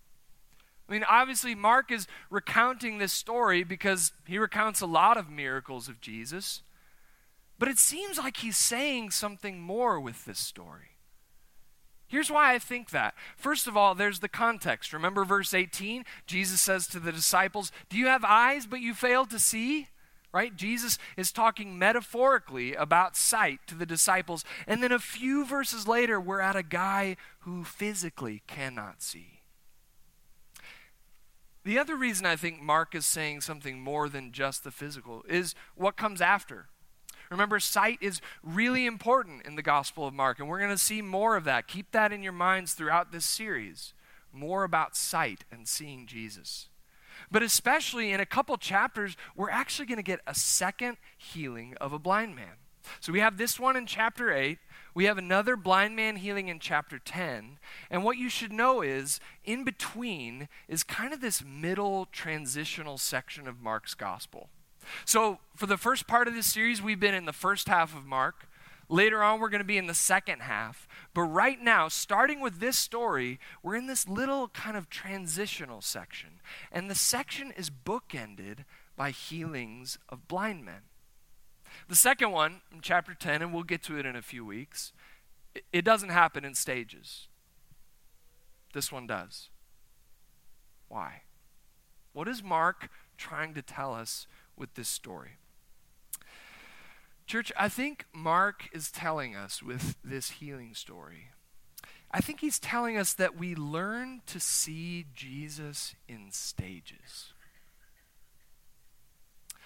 I 0.88 0.92
mean, 0.92 1.04
obviously, 1.08 1.54
Mark 1.54 1.90
is 1.90 2.06
recounting 2.30 2.98
this 2.98 3.12
story 3.12 3.62
because 3.64 4.12
he 4.26 4.38
recounts 4.38 4.80
a 4.80 4.86
lot 4.86 5.16
of 5.16 5.30
miracles 5.30 5.88
of 5.88 6.00
Jesus. 6.00 6.62
But 7.58 7.68
it 7.68 7.78
seems 7.78 8.18
like 8.18 8.38
he's 8.38 8.56
saying 8.56 9.10
something 9.10 9.60
more 9.60 10.00
with 10.00 10.24
this 10.24 10.38
story. 10.38 10.96
Here's 12.08 12.30
why 12.30 12.52
I 12.52 12.58
think 12.58 12.90
that. 12.90 13.14
First 13.36 13.66
of 13.66 13.76
all, 13.76 13.94
there's 13.94 14.18
the 14.18 14.28
context. 14.28 14.92
Remember 14.92 15.24
verse 15.24 15.54
18? 15.54 16.04
Jesus 16.26 16.60
says 16.60 16.86
to 16.88 17.00
the 17.00 17.12
disciples, 17.12 17.72
Do 17.88 17.96
you 17.96 18.06
have 18.08 18.24
eyes, 18.24 18.66
but 18.66 18.80
you 18.80 18.92
fail 18.92 19.24
to 19.26 19.38
see? 19.38 19.88
right? 20.32 20.56
Jesus 20.56 20.98
is 21.16 21.30
talking 21.30 21.78
metaphorically 21.78 22.74
about 22.74 23.16
sight 23.16 23.60
to 23.66 23.74
the 23.74 23.86
disciples. 23.86 24.44
And 24.66 24.82
then 24.82 24.92
a 24.92 24.98
few 24.98 25.44
verses 25.44 25.86
later, 25.86 26.20
we're 26.20 26.40
at 26.40 26.56
a 26.56 26.62
guy 26.62 27.16
who 27.40 27.64
physically 27.64 28.42
cannot 28.46 29.02
see. 29.02 29.41
The 31.64 31.78
other 31.78 31.96
reason 31.96 32.26
I 32.26 32.36
think 32.36 32.60
Mark 32.60 32.94
is 32.94 33.06
saying 33.06 33.42
something 33.42 33.80
more 33.80 34.08
than 34.08 34.32
just 34.32 34.64
the 34.64 34.70
physical 34.70 35.24
is 35.28 35.54
what 35.76 35.96
comes 35.96 36.20
after. 36.20 36.66
Remember, 37.30 37.60
sight 37.60 37.98
is 38.00 38.20
really 38.42 38.84
important 38.84 39.46
in 39.46 39.56
the 39.56 39.62
Gospel 39.62 40.06
of 40.06 40.12
Mark, 40.12 40.38
and 40.38 40.48
we're 40.48 40.58
going 40.58 40.70
to 40.70 40.78
see 40.78 41.00
more 41.00 41.36
of 41.36 41.44
that. 41.44 41.66
Keep 41.66 41.92
that 41.92 42.12
in 42.12 42.22
your 42.22 42.32
minds 42.32 42.74
throughout 42.74 43.10
this 43.10 43.24
series. 43.24 43.94
More 44.32 44.64
about 44.64 44.96
sight 44.96 45.44
and 45.50 45.66
seeing 45.66 46.06
Jesus. 46.06 46.68
But 47.30 47.42
especially 47.42 48.12
in 48.12 48.20
a 48.20 48.26
couple 48.26 48.56
chapters, 48.56 49.16
we're 49.36 49.50
actually 49.50 49.86
going 49.86 49.96
to 49.96 50.02
get 50.02 50.20
a 50.26 50.34
second 50.34 50.98
healing 51.16 51.74
of 51.80 51.92
a 51.92 51.98
blind 51.98 52.36
man. 52.36 52.56
So 53.00 53.12
we 53.12 53.20
have 53.20 53.38
this 53.38 53.58
one 53.58 53.76
in 53.76 53.86
chapter 53.86 54.32
8. 54.32 54.58
We 54.94 55.04
have 55.04 55.18
another 55.18 55.56
blind 55.56 55.96
man 55.96 56.16
healing 56.16 56.48
in 56.48 56.58
chapter 56.58 56.98
10. 56.98 57.58
And 57.90 58.04
what 58.04 58.18
you 58.18 58.28
should 58.28 58.52
know 58.52 58.82
is, 58.82 59.20
in 59.44 59.64
between 59.64 60.48
is 60.68 60.82
kind 60.82 61.14
of 61.14 61.20
this 61.20 61.42
middle 61.44 62.06
transitional 62.12 62.98
section 62.98 63.48
of 63.48 63.62
Mark's 63.62 63.94
gospel. 63.94 64.50
So, 65.04 65.38
for 65.56 65.66
the 65.66 65.78
first 65.78 66.06
part 66.06 66.28
of 66.28 66.34
this 66.34 66.52
series, 66.52 66.82
we've 66.82 67.00
been 67.00 67.14
in 67.14 67.24
the 67.24 67.32
first 67.32 67.68
half 67.68 67.96
of 67.96 68.04
Mark. 68.04 68.48
Later 68.88 69.22
on, 69.22 69.40
we're 69.40 69.48
going 69.48 69.60
to 69.60 69.64
be 69.64 69.78
in 69.78 69.86
the 69.86 69.94
second 69.94 70.40
half. 70.40 70.86
But 71.14 71.22
right 71.22 71.60
now, 71.60 71.88
starting 71.88 72.40
with 72.40 72.60
this 72.60 72.76
story, 72.76 73.40
we're 73.62 73.76
in 73.76 73.86
this 73.86 74.06
little 74.06 74.48
kind 74.48 74.76
of 74.76 74.90
transitional 74.90 75.80
section. 75.80 76.40
And 76.70 76.90
the 76.90 76.94
section 76.94 77.52
is 77.56 77.70
bookended 77.70 78.64
by 78.96 79.10
healings 79.10 79.98
of 80.10 80.28
blind 80.28 80.64
men. 80.64 80.82
The 81.88 81.96
second 81.96 82.30
one, 82.30 82.60
in 82.72 82.80
chapter 82.80 83.14
10, 83.14 83.42
and 83.42 83.52
we'll 83.52 83.62
get 83.62 83.82
to 83.84 83.98
it 83.98 84.06
in 84.06 84.16
a 84.16 84.22
few 84.22 84.44
weeks, 84.44 84.92
it 85.72 85.84
doesn't 85.84 86.10
happen 86.10 86.44
in 86.44 86.54
stages. 86.54 87.28
This 88.72 88.90
one 88.90 89.06
does. 89.06 89.50
Why? 90.88 91.22
What 92.12 92.28
is 92.28 92.42
Mark 92.42 92.88
trying 93.16 93.54
to 93.54 93.62
tell 93.62 93.94
us 93.94 94.26
with 94.56 94.74
this 94.74 94.88
story. 94.88 95.38
Church, 97.26 97.52
I 97.56 97.68
think 97.68 98.04
Mark 98.12 98.68
is 98.72 98.90
telling 98.90 99.34
us 99.36 99.62
with 99.62 99.96
this 100.04 100.30
healing 100.30 100.74
story, 100.74 101.30
I 102.10 102.20
think 102.20 102.40
he's 102.40 102.58
telling 102.58 102.98
us 102.98 103.14
that 103.14 103.36
we 103.36 103.54
learn 103.54 104.20
to 104.26 104.38
see 104.38 105.06
Jesus 105.14 105.94
in 106.08 106.30
stages. 106.30 107.31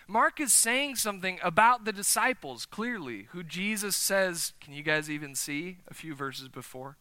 Mark 0.08 0.40
is 0.40 0.54
saying 0.54 0.96
something 0.96 1.40
about 1.42 1.84
the 1.84 1.92
disciples, 1.92 2.64
clearly, 2.64 3.26
who 3.30 3.42
Jesus 3.42 3.96
says, 3.96 4.52
Can 4.60 4.72
you 4.72 4.82
guys 4.82 5.10
even 5.10 5.34
see? 5.34 5.78
a 5.88 5.94
few 5.94 6.14
verses 6.14 6.48
before. 6.48 6.96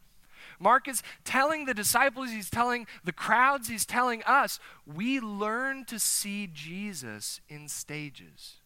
Mark 0.59 0.88
is 0.88 1.03
telling 1.24 1.65
the 1.65 1.74
disciples, 1.74 2.31
he's 2.31 2.50
telling 2.50 2.88
the 3.03 3.12
crowds, 3.12 3.67
he's 3.67 3.85
telling 3.85 4.24
us, 4.24 4.59
we 4.85 5.19
learn 5.19 5.85
to 5.85 6.00
see 6.00 6.47
Jesus 6.51 7.41
in 7.50 7.67
stages. 7.67 8.57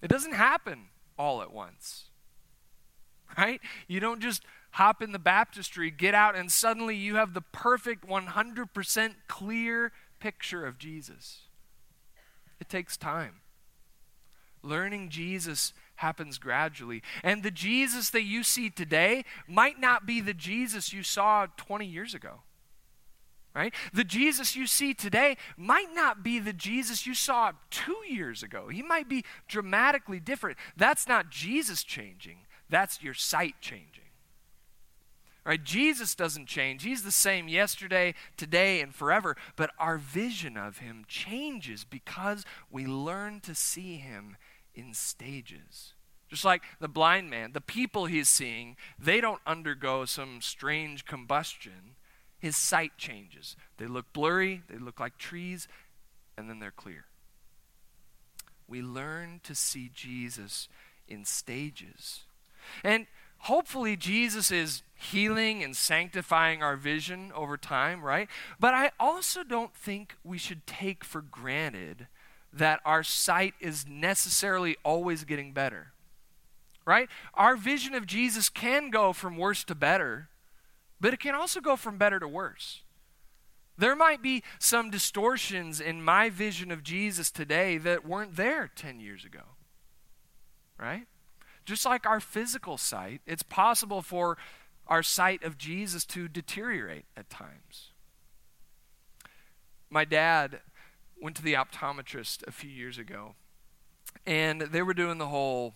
It 0.00 0.08
doesn't 0.08 0.34
happen 0.34 0.86
all 1.18 1.42
at 1.42 1.52
once, 1.52 2.04
right? 3.36 3.60
You 3.88 3.98
don't 4.00 4.20
just 4.20 4.42
hop 4.72 5.02
in 5.02 5.12
the 5.12 5.18
baptistry, 5.18 5.90
get 5.90 6.14
out, 6.14 6.36
and 6.36 6.52
suddenly 6.52 6.94
you 6.94 7.16
have 7.16 7.34
the 7.34 7.40
perfect 7.40 8.06
100% 8.06 9.14
clear 9.26 9.92
picture 10.20 10.64
of 10.64 10.78
Jesus. 10.78 11.47
It 12.68 12.70
takes 12.70 12.98
time. 12.98 13.36
Learning 14.62 15.08
Jesus 15.08 15.72
happens 15.96 16.36
gradually. 16.36 17.02
And 17.22 17.42
the 17.42 17.50
Jesus 17.50 18.10
that 18.10 18.24
you 18.24 18.42
see 18.42 18.68
today 18.68 19.24
might 19.46 19.80
not 19.80 20.04
be 20.04 20.20
the 20.20 20.34
Jesus 20.34 20.92
you 20.92 21.02
saw 21.02 21.46
20 21.56 21.86
years 21.86 22.12
ago. 22.12 22.42
Right? 23.54 23.72
The 23.94 24.04
Jesus 24.04 24.54
you 24.54 24.66
see 24.66 24.92
today 24.92 25.38
might 25.56 25.94
not 25.94 26.22
be 26.22 26.38
the 26.38 26.52
Jesus 26.52 27.06
you 27.06 27.14
saw 27.14 27.52
two 27.70 27.96
years 28.06 28.42
ago. 28.42 28.68
He 28.68 28.82
might 28.82 29.08
be 29.08 29.24
dramatically 29.48 30.20
different. 30.20 30.58
That's 30.76 31.08
not 31.08 31.30
Jesus 31.30 31.82
changing, 31.82 32.40
that's 32.68 33.02
your 33.02 33.14
sight 33.14 33.54
changing. 33.62 34.07
Right? 35.48 35.64
Jesus 35.64 36.14
doesn't 36.14 36.44
change. 36.44 36.82
He's 36.82 37.04
the 37.04 37.10
same 37.10 37.48
yesterday, 37.48 38.12
today, 38.36 38.82
and 38.82 38.94
forever. 38.94 39.34
But 39.56 39.70
our 39.78 39.96
vision 39.96 40.58
of 40.58 40.78
him 40.78 41.06
changes 41.08 41.84
because 41.84 42.44
we 42.70 42.84
learn 42.84 43.40
to 43.40 43.54
see 43.54 43.96
him 43.96 44.36
in 44.74 44.92
stages. 44.92 45.94
Just 46.28 46.44
like 46.44 46.64
the 46.80 46.86
blind 46.88 47.30
man, 47.30 47.52
the 47.52 47.62
people 47.62 48.04
he's 48.04 48.28
seeing, 48.28 48.76
they 48.98 49.22
don't 49.22 49.40
undergo 49.46 50.04
some 50.04 50.42
strange 50.42 51.06
combustion. 51.06 51.96
His 52.38 52.58
sight 52.58 52.98
changes. 52.98 53.56
They 53.78 53.86
look 53.86 54.12
blurry, 54.12 54.62
they 54.68 54.76
look 54.76 55.00
like 55.00 55.16
trees, 55.16 55.66
and 56.36 56.50
then 56.50 56.58
they're 56.58 56.70
clear. 56.70 57.06
We 58.68 58.82
learn 58.82 59.40
to 59.44 59.54
see 59.54 59.90
Jesus 59.94 60.68
in 61.08 61.24
stages. 61.24 62.24
And 62.84 63.06
hopefully, 63.40 63.96
Jesus 63.96 64.50
is 64.50 64.82
healing 64.94 65.62
and 65.62 65.76
sanctifying 65.76 66.62
our 66.62 66.76
vision 66.76 67.32
over 67.34 67.56
time, 67.56 68.02
right? 68.02 68.28
But 68.58 68.74
I 68.74 68.90
also 68.98 69.44
don't 69.44 69.74
think 69.74 70.16
we 70.24 70.38
should 70.38 70.66
take 70.66 71.04
for 71.04 71.20
granted 71.20 72.08
that 72.52 72.80
our 72.84 73.02
sight 73.02 73.54
is 73.60 73.86
necessarily 73.88 74.76
always 74.84 75.24
getting 75.24 75.52
better. 75.52 75.92
Right? 76.84 77.08
Our 77.34 77.56
vision 77.56 77.94
of 77.94 78.06
Jesus 78.06 78.48
can 78.48 78.88
go 78.88 79.12
from 79.12 79.36
worse 79.36 79.62
to 79.64 79.74
better, 79.74 80.30
but 81.00 81.12
it 81.12 81.20
can 81.20 81.34
also 81.34 81.60
go 81.60 81.76
from 81.76 81.98
better 81.98 82.18
to 82.18 82.26
worse. 82.26 82.80
There 83.76 83.94
might 83.94 84.22
be 84.22 84.42
some 84.58 84.90
distortions 84.90 85.80
in 85.80 86.02
my 86.02 86.30
vision 86.30 86.70
of 86.70 86.82
Jesus 86.82 87.30
today 87.30 87.76
that 87.78 88.06
weren't 88.06 88.36
there 88.36 88.70
10 88.74 89.00
years 89.00 89.24
ago. 89.24 89.42
Right? 90.78 91.06
Just 91.68 91.84
like 91.84 92.06
our 92.06 92.18
physical 92.18 92.78
sight, 92.78 93.20
it's 93.26 93.42
possible 93.42 94.00
for 94.00 94.38
our 94.86 95.02
sight 95.02 95.42
of 95.42 95.58
Jesus 95.58 96.06
to 96.06 96.26
deteriorate 96.26 97.04
at 97.14 97.28
times. 97.28 97.90
My 99.90 100.06
dad 100.06 100.60
went 101.20 101.36
to 101.36 101.42
the 101.42 101.52
optometrist 101.52 102.46
a 102.46 102.52
few 102.52 102.70
years 102.70 102.96
ago, 102.96 103.34
and 104.24 104.62
they 104.62 104.80
were 104.80 104.94
doing 104.94 105.18
the 105.18 105.26
whole 105.26 105.74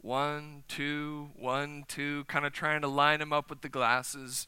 one, 0.00 0.62
two, 0.68 1.30
one, 1.34 1.86
two, 1.88 2.22
kind 2.28 2.46
of 2.46 2.52
trying 2.52 2.82
to 2.82 2.88
line 2.88 3.20
him 3.20 3.32
up 3.32 3.50
with 3.50 3.62
the 3.62 3.68
glasses. 3.68 4.46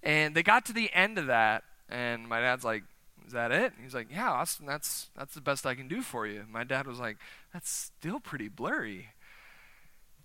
And 0.00 0.36
they 0.36 0.44
got 0.44 0.64
to 0.66 0.72
the 0.72 0.94
end 0.94 1.18
of 1.18 1.26
that, 1.26 1.64
and 1.88 2.28
my 2.28 2.38
dad's 2.38 2.64
like, 2.64 2.84
is 3.26 3.32
that 3.32 3.50
it? 3.50 3.72
And 3.74 3.82
he's 3.82 3.96
like, 3.96 4.12
yeah, 4.12 4.30
Austin, 4.30 4.66
that's, 4.66 5.08
that's 5.16 5.34
the 5.34 5.40
best 5.40 5.66
I 5.66 5.74
can 5.74 5.88
do 5.88 6.02
for 6.02 6.24
you. 6.24 6.44
My 6.48 6.62
dad 6.62 6.86
was 6.86 7.00
like, 7.00 7.16
that's 7.52 7.68
still 7.68 8.20
pretty 8.20 8.46
blurry. 8.46 9.08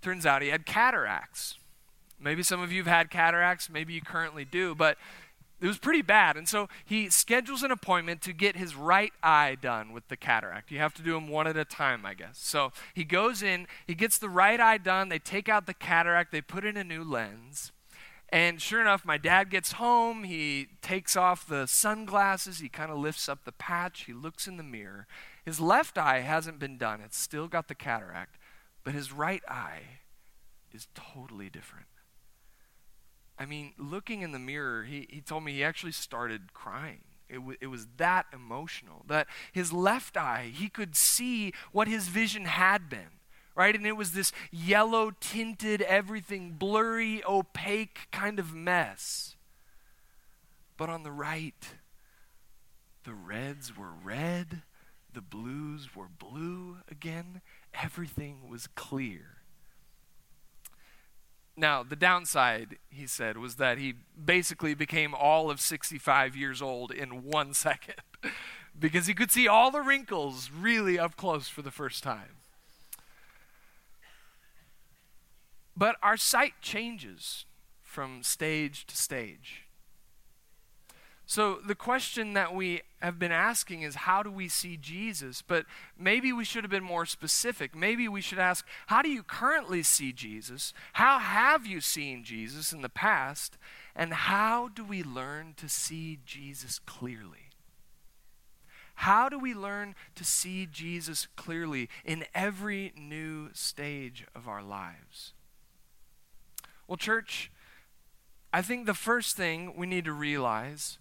Turns 0.01 0.25
out 0.25 0.41
he 0.41 0.49
had 0.49 0.65
cataracts. 0.65 1.57
Maybe 2.19 2.43
some 2.43 2.61
of 2.61 2.71
you 2.71 2.83
have 2.83 2.93
had 2.93 3.09
cataracts, 3.09 3.69
maybe 3.69 3.93
you 3.93 4.01
currently 4.01 4.45
do, 4.45 4.75
but 4.75 4.97
it 5.59 5.67
was 5.67 5.77
pretty 5.77 6.01
bad. 6.01 6.37
And 6.37 6.47
so 6.47 6.69
he 6.83 7.09
schedules 7.09 7.63
an 7.63 7.71
appointment 7.71 8.21
to 8.23 8.33
get 8.33 8.55
his 8.55 8.75
right 8.75 9.13
eye 9.21 9.57
done 9.59 9.93
with 9.93 10.07
the 10.07 10.17
cataract. 10.17 10.71
You 10.71 10.79
have 10.79 10.93
to 10.95 11.03
do 11.03 11.13
them 11.13 11.27
one 11.27 11.47
at 11.47 11.55
a 11.55 11.65
time, 11.65 12.05
I 12.05 12.15
guess. 12.15 12.39
So 12.39 12.71
he 12.93 13.03
goes 13.03 13.43
in, 13.43 13.67
he 13.85 13.93
gets 13.93 14.17
the 14.17 14.29
right 14.29 14.59
eye 14.59 14.77
done, 14.77 15.09
they 15.09 15.19
take 15.19 15.47
out 15.47 15.67
the 15.67 15.73
cataract, 15.73 16.31
they 16.31 16.41
put 16.41 16.65
in 16.65 16.77
a 16.77 16.83
new 16.83 17.03
lens. 17.03 17.71
And 18.29 18.61
sure 18.61 18.81
enough, 18.81 19.05
my 19.05 19.17
dad 19.17 19.49
gets 19.49 19.73
home, 19.73 20.23
he 20.23 20.69
takes 20.81 21.15
off 21.15 21.45
the 21.45 21.67
sunglasses, 21.67 22.59
he 22.59 22.69
kind 22.69 22.89
of 22.89 22.97
lifts 22.97 23.27
up 23.27 23.43
the 23.43 23.51
patch, 23.51 24.05
he 24.05 24.13
looks 24.13 24.47
in 24.47 24.57
the 24.57 24.63
mirror. 24.63 25.05
His 25.43 25.59
left 25.59 25.97
eye 25.97 26.21
hasn't 26.21 26.57
been 26.57 26.77
done, 26.77 27.01
it's 27.01 27.19
still 27.19 27.47
got 27.47 27.67
the 27.67 27.75
cataract. 27.75 28.37
But 28.83 28.93
his 28.93 29.11
right 29.11 29.43
eye 29.47 29.83
is 30.71 30.87
totally 30.95 31.49
different. 31.49 31.85
I 33.37 33.45
mean, 33.45 33.73
looking 33.77 34.21
in 34.21 34.31
the 34.31 34.39
mirror, 34.39 34.83
he, 34.83 35.07
he 35.09 35.21
told 35.21 35.43
me 35.43 35.53
he 35.53 35.63
actually 35.63 35.93
started 35.93 36.53
crying. 36.53 37.01
It, 37.27 37.35
w- 37.35 37.57
it 37.61 37.67
was 37.67 37.87
that 37.97 38.25
emotional 38.33 39.05
that 39.07 39.27
his 39.51 39.71
left 39.71 40.17
eye, 40.17 40.51
he 40.53 40.69
could 40.69 40.95
see 40.95 41.53
what 41.71 41.87
his 41.87 42.07
vision 42.07 42.45
had 42.45 42.89
been, 42.89 43.19
right? 43.55 43.75
And 43.75 43.87
it 43.87 43.95
was 43.95 44.11
this 44.11 44.31
yellow 44.51 45.11
tinted, 45.19 45.81
everything 45.81 46.51
blurry, 46.51 47.23
opaque 47.25 48.07
kind 48.11 48.37
of 48.37 48.53
mess. 48.53 49.37
But 50.77 50.89
on 50.89 51.03
the 51.03 51.11
right, 51.11 51.75
the 53.05 53.13
reds 53.13 53.75
were 53.75 53.91
red, 54.03 54.61
the 55.13 55.21
blues 55.21 55.95
were 55.95 56.09
blue 56.09 56.77
again, 56.89 57.41
everything 57.73 58.49
was 58.49 58.67
clear. 58.67 59.37
Now, 61.55 61.83
the 61.83 61.95
downside, 61.95 62.77
he 62.89 63.07
said, 63.07 63.37
was 63.37 63.55
that 63.55 63.77
he 63.77 63.93
basically 64.23 64.73
became 64.73 65.13
all 65.13 65.51
of 65.51 65.59
65 65.59 66.35
years 66.35 66.61
old 66.61 66.91
in 66.91 67.23
one 67.23 67.53
second 67.53 67.95
because 68.77 69.07
he 69.07 69.13
could 69.13 69.31
see 69.31 69.47
all 69.47 69.69
the 69.69 69.81
wrinkles 69.81 70.49
really 70.51 70.97
up 70.97 71.15
close 71.17 71.47
for 71.47 71.61
the 71.61 71.71
first 71.71 72.03
time. 72.03 72.37
But 75.75 75.95
our 76.01 76.17
sight 76.17 76.53
changes 76.61 77.45
from 77.81 78.23
stage 78.23 78.85
to 78.85 78.95
stage. 78.95 79.67
So, 81.31 81.59
the 81.65 81.75
question 81.75 82.33
that 82.33 82.53
we 82.53 82.81
have 83.01 83.17
been 83.17 83.31
asking 83.31 83.83
is 83.83 83.95
how 83.95 84.21
do 84.21 84.29
we 84.29 84.49
see 84.49 84.75
Jesus? 84.75 85.41
But 85.41 85.65
maybe 85.97 86.33
we 86.33 86.43
should 86.43 86.65
have 86.65 86.71
been 86.71 86.83
more 86.83 87.05
specific. 87.05 87.73
Maybe 87.73 88.05
we 88.09 88.19
should 88.19 88.37
ask, 88.37 88.67
how 88.87 89.01
do 89.01 89.07
you 89.07 89.23
currently 89.23 89.81
see 89.81 90.11
Jesus? 90.11 90.73
How 90.91 91.19
have 91.19 91.65
you 91.65 91.79
seen 91.79 92.25
Jesus 92.25 92.73
in 92.73 92.81
the 92.81 92.89
past? 92.89 93.57
And 93.95 94.13
how 94.13 94.67
do 94.75 94.83
we 94.83 95.03
learn 95.03 95.53
to 95.55 95.69
see 95.69 96.19
Jesus 96.25 96.79
clearly? 96.79 97.47
How 98.95 99.29
do 99.29 99.39
we 99.39 99.53
learn 99.53 99.95
to 100.15 100.25
see 100.25 100.65
Jesus 100.69 101.29
clearly 101.37 101.87
in 102.03 102.25
every 102.35 102.91
new 102.97 103.51
stage 103.53 104.25
of 104.35 104.49
our 104.49 104.61
lives? 104.61 105.31
Well, 106.89 106.97
church, 106.97 107.53
I 108.51 108.61
think 108.61 108.85
the 108.85 108.93
first 108.93 109.37
thing 109.37 109.77
we 109.77 109.87
need 109.87 110.03
to 110.03 110.11
realize 110.11 110.97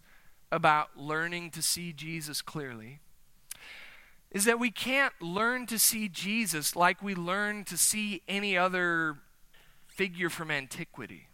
about 0.52 0.96
learning 0.96 1.50
to 1.50 1.62
see 1.62 1.92
Jesus 1.92 2.42
clearly 2.42 3.00
is 4.30 4.44
that 4.44 4.60
we 4.60 4.70
can't 4.70 5.14
learn 5.20 5.66
to 5.66 5.78
see 5.78 6.08
Jesus 6.08 6.76
like 6.76 7.02
we 7.02 7.14
learn 7.14 7.64
to 7.64 7.76
see 7.76 8.22
any 8.28 8.56
other 8.56 9.18
figure 9.88 10.30
from 10.30 10.50
antiquity. 10.50 11.26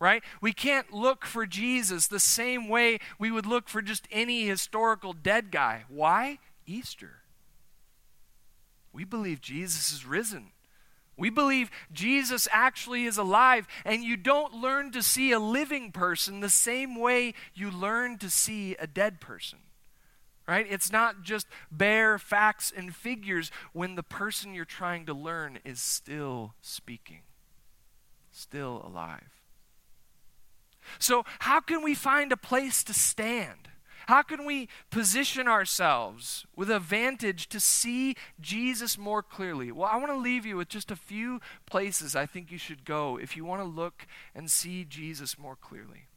Right? 0.00 0.24
We 0.40 0.52
can't 0.52 0.92
look 0.92 1.24
for 1.24 1.46
Jesus 1.46 2.08
the 2.08 2.18
same 2.18 2.68
way 2.68 2.98
we 3.20 3.30
would 3.30 3.46
look 3.46 3.68
for 3.68 3.80
just 3.80 4.08
any 4.10 4.46
historical 4.46 5.12
dead 5.12 5.52
guy. 5.52 5.84
Why? 5.88 6.38
Easter. 6.66 7.22
We 8.92 9.04
believe 9.04 9.40
Jesus 9.40 9.92
is 9.92 10.04
risen. 10.04 10.50
We 11.22 11.30
believe 11.30 11.70
Jesus 11.92 12.48
actually 12.50 13.04
is 13.04 13.16
alive, 13.16 13.68
and 13.84 14.02
you 14.02 14.16
don't 14.16 14.54
learn 14.54 14.90
to 14.90 15.04
see 15.04 15.30
a 15.30 15.38
living 15.38 15.92
person 15.92 16.40
the 16.40 16.48
same 16.48 16.96
way 16.96 17.34
you 17.54 17.70
learn 17.70 18.18
to 18.18 18.28
see 18.28 18.74
a 18.74 18.88
dead 18.88 19.20
person. 19.20 19.60
Right? 20.48 20.66
It's 20.68 20.90
not 20.90 21.22
just 21.22 21.46
bare 21.70 22.18
facts 22.18 22.72
and 22.76 22.92
figures 22.92 23.52
when 23.72 23.94
the 23.94 24.02
person 24.02 24.52
you're 24.52 24.64
trying 24.64 25.06
to 25.06 25.14
learn 25.14 25.60
is 25.64 25.80
still 25.80 26.54
speaking, 26.60 27.20
still 28.32 28.82
alive. 28.84 29.30
So, 30.98 31.24
how 31.38 31.60
can 31.60 31.84
we 31.84 31.94
find 31.94 32.32
a 32.32 32.36
place 32.36 32.82
to 32.82 32.92
stand? 32.92 33.68
How 34.06 34.22
can 34.22 34.44
we 34.44 34.68
position 34.90 35.48
ourselves 35.48 36.46
with 36.56 36.70
a 36.70 36.78
vantage 36.78 37.48
to 37.48 37.60
see 37.60 38.16
Jesus 38.40 38.98
more 38.98 39.22
clearly? 39.22 39.72
Well, 39.72 39.88
I 39.90 39.96
want 39.96 40.10
to 40.10 40.16
leave 40.16 40.46
you 40.46 40.56
with 40.56 40.68
just 40.68 40.90
a 40.90 40.96
few 40.96 41.40
places 41.66 42.16
I 42.16 42.26
think 42.26 42.50
you 42.50 42.58
should 42.58 42.84
go 42.84 43.16
if 43.16 43.36
you 43.36 43.44
want 43.44 43.62
to 43.62 43.68
look 43.68 44.06
and 44.34 44.50
see 44.50 44.84
Jesus 44.84 45.38
more 45.38 45.56
clearly. 45.56 46.08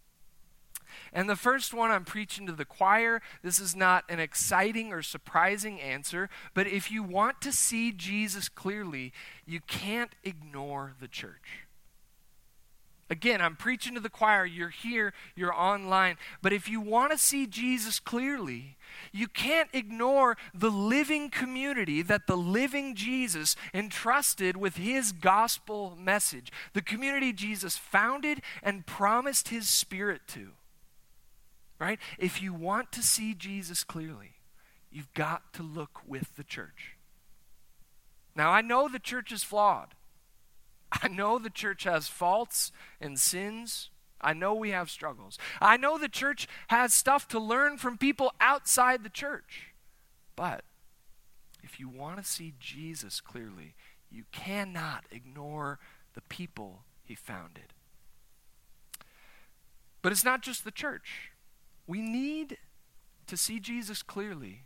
And 1.11 1.29
the 1.29 1.35
first 1.35 1.73
one 1.73 1.91
I'm 1.91 2.05
preaching 2.05 2.45
to 2.47 2.53
the 2.53 2.65
choir. 2.65 3.21
This 3.41 3.59
is 3.59 3.75
not 3.75 4.05
an 4.09 4.19
exciting 4.19 4.93
or 4.93 5.01
surprising 5.01 5.79
answer, 5.81 6.29
but 6.53 6.67
if 6.67 6.91
you 6.91 7.03
want 7.03 7.41
to 7.41 7.51
see 7.51 7.91
Jesus 7.91 8.49
clearly, 8.49 9.13
you 9.45 9.59
can't 9.59 10.15
ignore 10.23 10.95
the 10.99 11.07
church. 11.07 11.64
Again, 13.07 13.39
I'm 13.39 13.55
preaching 13.55 13.93
to 13.93 13.99
the 13.99 14.09
choir. 14.09 14.45
You're 14.45 14.69
here, 14.69 15.13
you're 15.35 15.53
online. 15.53 16.17
But 16.41 16.53
if 16.53 16.67
you 16.67 16.81
want 16.81 17.11
to 17.11 17.19
see 17.19 17.45
Jesus 17.45 17.99
clearly, 17.99 18.77
you 19.11 19.27
can't 19.27 19.69
ignore 19.73 20.37
the 20.55 20.71
living 20.71 21.29
community 21.29 22.01
that 22.01 22.25
the 22.25 22.35
living 22.35 22.95
Jesus 22.95 23.55
entrusted 23.75 24.57
with 24.57 24.77
his 24.77 25.11
gospel 25.11 25.95
message. 25.99 26.51
The 26.73 26.81
community 26.81 27.31
Jesus 27.31 27.77
founded 27.77 28.41
and 28.63 28.87
promised 28.87 29.49
his 29.49 29.69
spirit 29.69 30.21
to. 30.29 30.49
Right? 31.77 31.99
If 32.17 32.41
you 32.41 32.53
want 32.53 32.91
to 32.93 33.03
see 33.03 33.35
Jesus 33.35 33.83
clearly, 33.83 34.31
you've 34.91 35.13
got 35.13 35.53
to 35.53 35.61
look 35.61 35.99
with 36.07 36.35
the 36.37 36.43
church. 36.43 36.95
Now, 38.35 38.49
I 38.49 38.61
know 38.61 38.87
the 38.87 38.97
church 38.97 39.31
is 39.31 39.43
flawed. 39.43 39.89
I 41.01 41.07
know 41.07 41.37
the 41.37 41.49
church 41.49 41.83
has 41.83 42.07
faults 42.07 42.71
and 43.01 43.19
sins. 43.19 43.89
I 44.21 44.33
know 44.33 44.53
we 44.53 44.71
have 44.71 44.89
struggles. 44.89 45.37
I 45.61 45.77
know 45.77 45.97
the 45.97 46.09
church 46.09 46.47
has 46.67 46.93
stuff 46.93 47.27
to 47.29 47.39
learn 47.39 47.77
from 47.77 47.97
people 47.97 48.33
outside 48.39 49.03
the 49.03 49.09
church. 49.09 49.73
But 50.35 50.63
if 51.63 51.79
you 51.79 51.89
want 51.89 52.17
to 52.17 52.23
see 52.23 52.53
Jesus 52.59 53.21
clearly, 53.21 53.75
you 54.09 54.23
cannot 54.31 55.05
ignore 55.11 55.79
the 56.13 56.21
people 56.21 56.83
he 57.03 57.15
founded. 57.15 57.73
But 60.01 60.11
it's 60.11 60.25
not 60.25 60.41
just 60.41 60.63
the 60.63 60.71
church. 60.71 61.31
We 61.87 62.01
need 62.01 62.57
to 63.27 63.37
see 63.37 63.59
Jesus 63.59 64.01
clearly. 64.03 64.61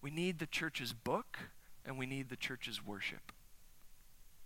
We 0.00 0.10
need 0.10 0.38
the 0.38 0.46
church's 0.46 0.92
book 0.92 1.38
and 1.84 1.98
we 1.98 2.06
need 2.06 2.28
the 2.28 2.36
church's 2.36 2.84
worship. 2.84 3.32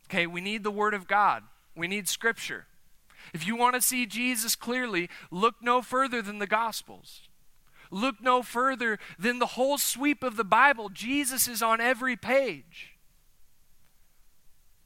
Okay, 0.08 0.26
we 0.26 0.40
need 0.40 0.62
the 0.62 0.70
Word 0.70 0.94
of 0.94 1.06
God, 1.06 1.42
we 1.74 1.88
need 1.88 2.08
Scripture. 2.08 2.66
If 3.34 3.46
you 3.46 3.56
want 3.56 3.74
to 3.74 3.82
see 3.82 4.06
Jesus 4.06 4.54
clearly, 4.54 5.10
look 5.30 5.56
no 5.60 5.82
further 5.82 6.22
than 6.22 6.38
the 6.38 6.46
Gospels. 6.46 7.22
Look 7.90 8.20
no 8.20 8.42
further 8.42 8.98
than 9.18 9.38
the 9.38 9.46
whole 9.46 9.78
sweep 9.78 10.22
of 10.22 10.36
the 10.36 10.44
Bible. 10.44 10.88
Jesus 10.88 11.48
is 11.48 11.62
on 11.62 11.80
every 11.80 12.16
page. 12.16 12.96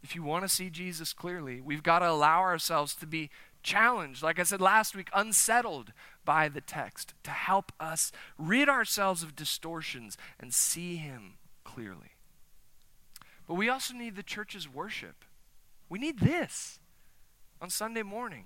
If 0.02 0.14
you 0.14 0.22
want 0.22 0.44
to 0.44 0.48
see 0.48 0.70
Jesus 0.70 1.12
clearly, 1.12 1.60
we've 1.60 1.82
got 1.82 1.98
to 1.98 2.10
allow 2.10 2.40
ourselves 2.40 2.94
to 2.96 3.06
be 3.06 3.30
challenged, 3.62 4.22
like 4.22 4.38
I 4.38 4.44
said 4.44 4.60
last 4.60 4.96
week, 4.96 5.10
unsettled 5.14 5.92
by 6.24 6.48
the 6.48 6.62
text 6.62 7.14
to 7.24 7.30
help 7.30 7.72
us 7.78 8.10
rid 8.38 8.68
ourselves 8.68 9.22
of 9.22 9.36
distortions 9.36 10.16
and 10.38 10.54
see 10.54 10.96
Him 10.96 11.34
clearly. 11.64 12.12
But 13.50 13.56
we 13.56 13.68
also 13.68 13.94
need 13.94 14.14
the 14.14 14.22
church's 14.22 14.68
worship. 14.68 15.24
We 15.88 15.98
need 15.98 16.20
this 16.20 16.78
on 17.60 17.68
Sunday 17.68 18.04
morning 18.04 18.44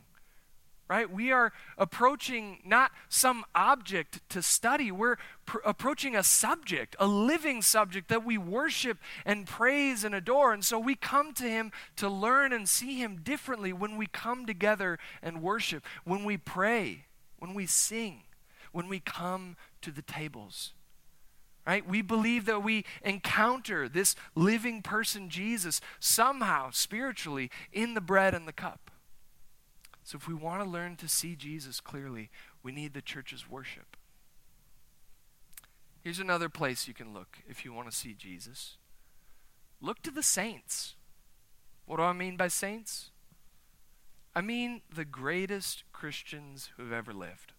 right? 0.86 1.10
We 1.10 1.32
are 1.32 1.52
approaching 1.78 2.58
not 2.64 2.90
some 3.08 3.44
object 3.54 4.20
to 4.28 4.42
study, 4.42 4.92
we're 4.92 5.16
pr- 5.46 5.58
approaching 5.64 6.14
a 6.14 6.22
subject, 6.22 6.94
a 6.98 7.06
living 7.06 7.62
subject 7.62 8.08
that 8.08 8.24
we 8.24 8.36
worship 8.36 8.98
and 9.24 9.46
praise 9.46 10.04
and 10.04 10.14
adore. 10.14 10.52
And 10.52 10.62
so 10.62 10.78
we 10.78 10.94
come 10.94 11.32
to 11.34 11.44
Him 11.44 11.72
to 11.96 12.08
learn 12.08 12.52
and 12.52 12.68
see 12.68 12.98
Him 12.98 13.16
differently 13.22 13.72
when 13.72 13.96
we 13.96 14.06
come 14.06 14.44
together 14.44 14.98
and 15.22 15.42
worship, 15.42 15.84
when 16.04 16.22
we 16.22 16.36
pray, 16.36 17.06
when 17.38 17.54
we 17.54 17.64
sing, 17.64 18.24
when 18.72 18.86
we 18.86 19.00
come 19.00 19.56
to 19.80 19.90
the 19.90 20.02
tables. 20.02 20.74
Right? 21.66 21.88
We 21.88 22.02
believe 22.02 22.44
that 22.44 22.62
we 22.62 22.84
encounter 23.02 23.88
this 23.88 24.14
living 24.34 24.82
person, 24.82 25.30
Jesus, 25.30 25.80
somehow 25.98 26.70
spiritually 26.72 27.50
in 27.72 27.94
the 27.94 28.02
bread 28.02 28.34
and 28.34 28.46
the 28.46 28.52
cup. 28.52 28.90
So, 30.02 30.16
if 30.16 30.28
we 30.28 30.34
want 30.34 30.62
to 30.62 30.68
learn 30.68 30.96
to 30.96 31.08
see 31.08 31.34
Jesus 31.34 31.80
clearly, 31.80 32.28
we 32.62 32.72
need 32.72 32.92
the 32.92 33.00
church's 33.00 33.48
worship. 33.48 33.96
Here's 36.02 36.18
another 36.18 36.50
place 36.50 36.86
you 36.86 36.92
can 36.92 37.14
look 37.14 37.38
if 37.48 37.64
you 37.64 37.72
want 37.72 37.90
to 37.90 37.96
see 37.96 38.12
Jesus. 38.12 38.76
Look 39.80 40.02
to 40.02 40.10
the 40.10 40.22
saints. 40.22 40.96
What 41.86 41.96
do 41.96 42.02
I 42.02 42.12
mean 42.12 42.36
by 42.36 42.48
saints? 42.48 43.10
I 44.36 44.42
mean 44.42 44.82
the 44.94 45.06
greatest 45.06 45.84
Christians 45.92 46.70
who've 46.76 46.92
ever 46.92 47.14
lived. 47.14 47.52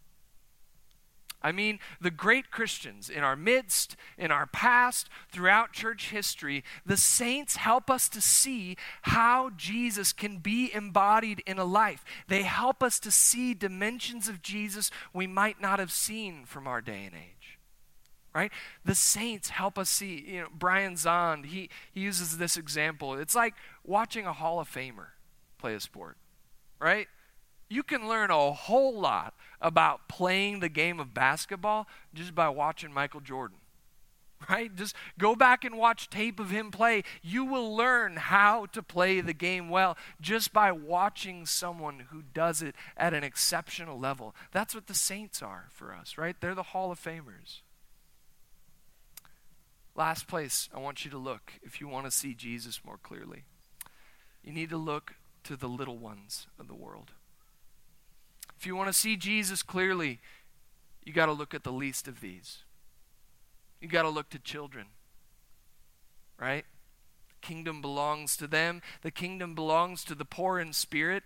I 1.46 1.52
mean, 1.52 1.78
the 2.02 2.10
great 2.10 2.50
Christians 2.50 3.08
in 3.08 3.24
our 3.24 3.36
midst, 3.36 3.96
in 4.18 4.32
our 4.32 4.48
past, 4.48 5.10
throughout 5.30 5.74
church 5.74 6.10
history, 6.10 6.64
the 6.88 6.98
saints 6.98 7.58
help 7.58 7.88
us 7.88 8.10
to 8.10 8.20
see 8.20 8.78
how 9.04 9.52
Jesus 9.56 10.12
can 10.12 10.40
be 10.40 10.74
embodied 10.74 11.44
in 11.46 11.60
a 11.60 11.64
life. 11.64 12.04
They 12.28 12.42
help 12.42 12.82
us 12.82 13.00
to 13.02 13.12
see 13.12 13.54
dimensions 13.54 14.28
of 14.28 14.42
Jesus 14.42 14.90
we 15.14 15.28
might 15.28 15.62
not 15.62 15.78
have 15.78 15.92
seen 15.92 16.46
from 16.46 16.66
our 16.66 16.82
day 16.82 17.04
and 17.06 17.14
age. 17.14 17.60
Right? 18.34 18.52
The 18.84 18.96
saints 18.96 19.50
help 19.50 19.78
us 19.78 19.92
see. 19.92 20.26
You 20.28 20.42
know, 20.42 20.48
Brian 20.52 20.96
Zahnd, 20.96 21.46
he, 21.46 21.70
he 21.94 22.02
uses 22.02 22.40
this 22.40 22.58
example. 22.58 23.14
It's 23.14 23.36
like 23.36 23.54
watching 23.84 24.26
a 24.26 24.34
Hall 24.34 24.60
of 24.60 24.68
Famer 24.68 25.10
play 25.60 25.76
a 25.76 25.80
sport, 25.80 26.18
right? 26.80 27.08
You 27.68 27.84
can 27.84 28.08
learn 28.08 28.30
a 28.30 28.52
whole 28.52 29.00
lot 29.00 29.34
about 29.60 30.08
playing 30.08 30.60
the 30.60 30.70
game 30.70 31.00
of 31.00 31.14
basketball 31.14 31.88
just 32.14 32.36
by 32.36 32.50
watching 32.50 32.94
Michael 32.94 33.22
Jordan. 33.22 33.58
Right? 34.50 34.76
Just 34.76 34.96
go 35.18 35.36
back 35.36 35.64
and 35.64 35.76
watch 35.76 36.10
tape 36.10 36.40
of 36.40 36.52
him 36.52 36.70
play. 36.70 37.04
You 37.24 37.46
will 37.46 37.76
learn 37.76 38.18
how 38.18 38.68
to 38.68 38.84
play 38.84 39.20
the 39.22 39.34
game 39.34 39.70
well 39.70 39.98
just 40.22 40.54
by 40.54 40.72
watching 40.72 41.48
someone 41.48 42.08
who 42.12 42.22
does 42.22 42.62
it 42.62 42.76
at 42.96 43.14
an 43.14 43.24
exceptional 43.24 43.98
level. 43.98 44.36
That's 44.52 44.76
what 44.76 44.86
the 44.86 44.94
saints 44.94 45.42
are 45.42 45.70
for 45.72 45.96
us, 45.96 46.18
right? 46.18 46.36
They're 46.40 46.54
the 46.54 46.64
Hall 46.64 46.92
of 46.92 47.02
Famers. 47.02 47.62
Last 49.96 50.28
place 50.28 50.70
I 50.76 50.80
want 50.80 51.06
you 51.06 51.12
to 51.12 51.18
look 51.18 51.54
if 51.64 51.80
you 51.80 51.88
want 51.88 52.06
to 52.06 52.12
see 52.12 52.36
Jesus 52.36 52.82
more 52.86 53.00
clearly. 53.02 53.46
You 54.44 54.52
need 54.52 54.70
to 54.70 54.78
look 54.78 55.16
to 55.46 55.56
the 55.56 55.70
little 55.70 55.98
ones 55.98 56.46
of 56.60 56.68
the 56.68 56.76
world. 56.76 57.14
If 58.58 58.66
you 58.66 58.76
want 58.76 58.88
to 58.88 58.94
see 58.94 59.16
Jesus 59.16 59.62
clearly, 59.62 60.20
you 61.04 61.14
got 61.14 61.28
to 61.28 61.32
look 61.32 61.54
at 61.54 61.64
the 61.64 61.72
least 61.72 62.08
of 62.08 62.22
these. 62.22 62.64
You 63.80 63.88
got 63.88 64.04
to 64.04 64.10
look 64.10 64.30
to 64.30 64.40
children, 64.40 64.88
right? 66.40 66.66
The 67.30 67.48
kingdom 67.48 67.82
belongs 67.82 68.36
to 68.38 68.48
them, 68.48 68.82
the 69.02 69.12
kingdom 69.12 69.54
belongs 69.54 70.04
to 70.06 70.16
the 70.16 70.26
poor 70.26 70.60
in 70.60 70.74
spirit. 70.74 71.24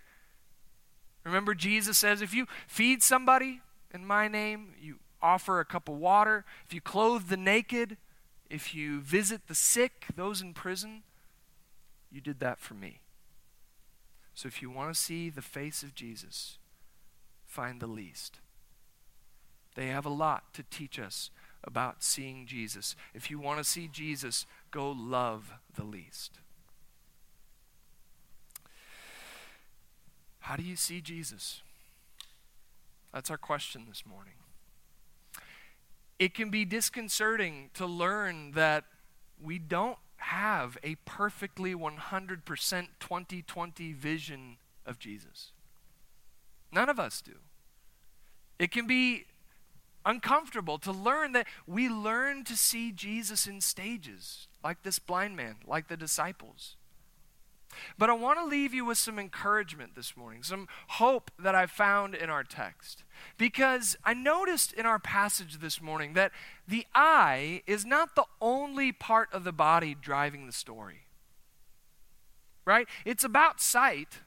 Remember, 1.24 1.54
Jesus 1.54 1.98
says, 1.98 2.20
if 2.20 2.34
you 2.34 2.46
feed 2.66 3.02
somebody 3.02 3.60
in 3.92 4.06
my 4.06 4.28
name, 4.28 4.74
you 4.80 4.96
offer 5.22 5.60
a 5.60 5.64
cup 5.64 5.88
of 5.88 5.96
water, 5.96 6.44
if 6.66 6.74
you 6.74 6.80
clothe 6.80 7.28
the 7.28 7.36
naked, 7.36 7.96
if 8.48 8.74
you 8.74 9.00
visit 9.00 9.46
the 9.46 9.54
sick, 9.54 10.06
those 10.16 10.40
in 10.42 10.52
prison, 10.52 11.02
you 12.10 12.20
did 12.20 12.40
that 12.40 12.58
for 12.58 12.74
me. 12.74 13.00
So 14.34 14.48
if 14.48 14.60
you 14.60 14.70
want 14.70 14.92
to 14.92 15.00
see 15.00 15.30
the 15.30 15.42
face 15.42 15.82
of 15.82 15.94
Jesus, 15.94 16.58
find 17.50 17.80
the 17.80 17.86
least. 17.88 18.38
They 19.74 19.88
have 19.88 20.06
a 20.06 20.10
lot 20.10 20.54
to 20.54 20.62
teach 20.62 20.98
us 20.98 21.30
about 21.64 22.02
seeing 22.02 22.46
Jesus. 22.46 22.94
If 23.12 23.30
you 23.30 23.38
want 23.38 23.58
to 23.58 23.64
see 23.64 23.88
Jesus, 23.88 24.46
go 24.70 24.90
love 24.90 25.52
the 25.74 25.84
least. 25.84 26.38
How 30.40 30.56
do 30.56 30.62
you 30.62 30.76
see 30.76 31.00
Jesus? 31.00 31.60
That's 33.12 33.30
our 33.30 33.36
question 33.36 33.84
this 33.88 34.04
morning. 34.06 34.34
It 36.18 36.34
can 36.34 36.50
be 36.50 36.64
disconcerting 36.64 37.70
to 37.74 37.84
learn 37.84 38.52
that 38.52 38.84
we 39.42 39.58
don't 39.58 39.98
have 40.18 40.78
a 40.84 40.94
perfectly 41.04 41.74
100% 41.74 42.42
2020 43.00 43.92
vision 43.92 44.56
of 44.86 44.98
Jesus. 44.98 45.52
None 46.72 46.88
of 46.88 47.00
us 47.00 47.20
do. 47.20 47.36
It 48.58 48.70
can 48.70 48.86
be 48.86 49.26
uncomfortable 50.04 50.78
to 50.78 50.92
learn 50.92 51.32
that 51.32 51.46
we 51.66 51.88
learn 51.88 52.44
to 52.44 52.56
see 52.56 52.92
Jesus 52.92 53.46
in 53.46 53.60
stages, 53.60 54.48
like 54.62 54.82
this 54.82 54.98
blind 54.98 55.36
man, 55.36 55.56
like 55.66 55.88
the 55.88 55.96
disciples. 55.96 56.76
But 57.96 58.10
I 58.10 58.14
want 58.14 58.38
to 58.38 58.44
leave 58.44 58.74
you 58.74 58.84
with 58.84 58.98
some 58.98 59.18
encouragement 59.18 59.94
this 59.94 60.16
morning, 60.16 60.42
some 60.42 60.68
hope 60.88 61.30
that 61.38 61.54
I 61.54 61.66
found 61.66 62.14
in 62.14 62.28
our 62.28 62.42
text. 62.42 63.04
Because 63.38 63.96
I 64.04 64.14
noticed 64.14 64.72
in 64.72 64.86
our 64.86 64.98
passage 64.98 65.58
this 65.58 65.80
morning 65.80 66.14
that 66.14 66.32
the 66.66 66.86
eye 66.94 67.62
is 67.66 67.84
not 67.84 68.16
the 68.16 68.24
only 68.40 68.90
part 68.92 69.32
of 69.32 69.44
the 69.44 69.52
body 69.52 69.94
driving 70.00 70.46
the 70.46 70.52
story. 70.52 71.02
Right? 72.64 72.88
It's 73.04 73.24
about 73.24 73.60
sight, 73.60 74.20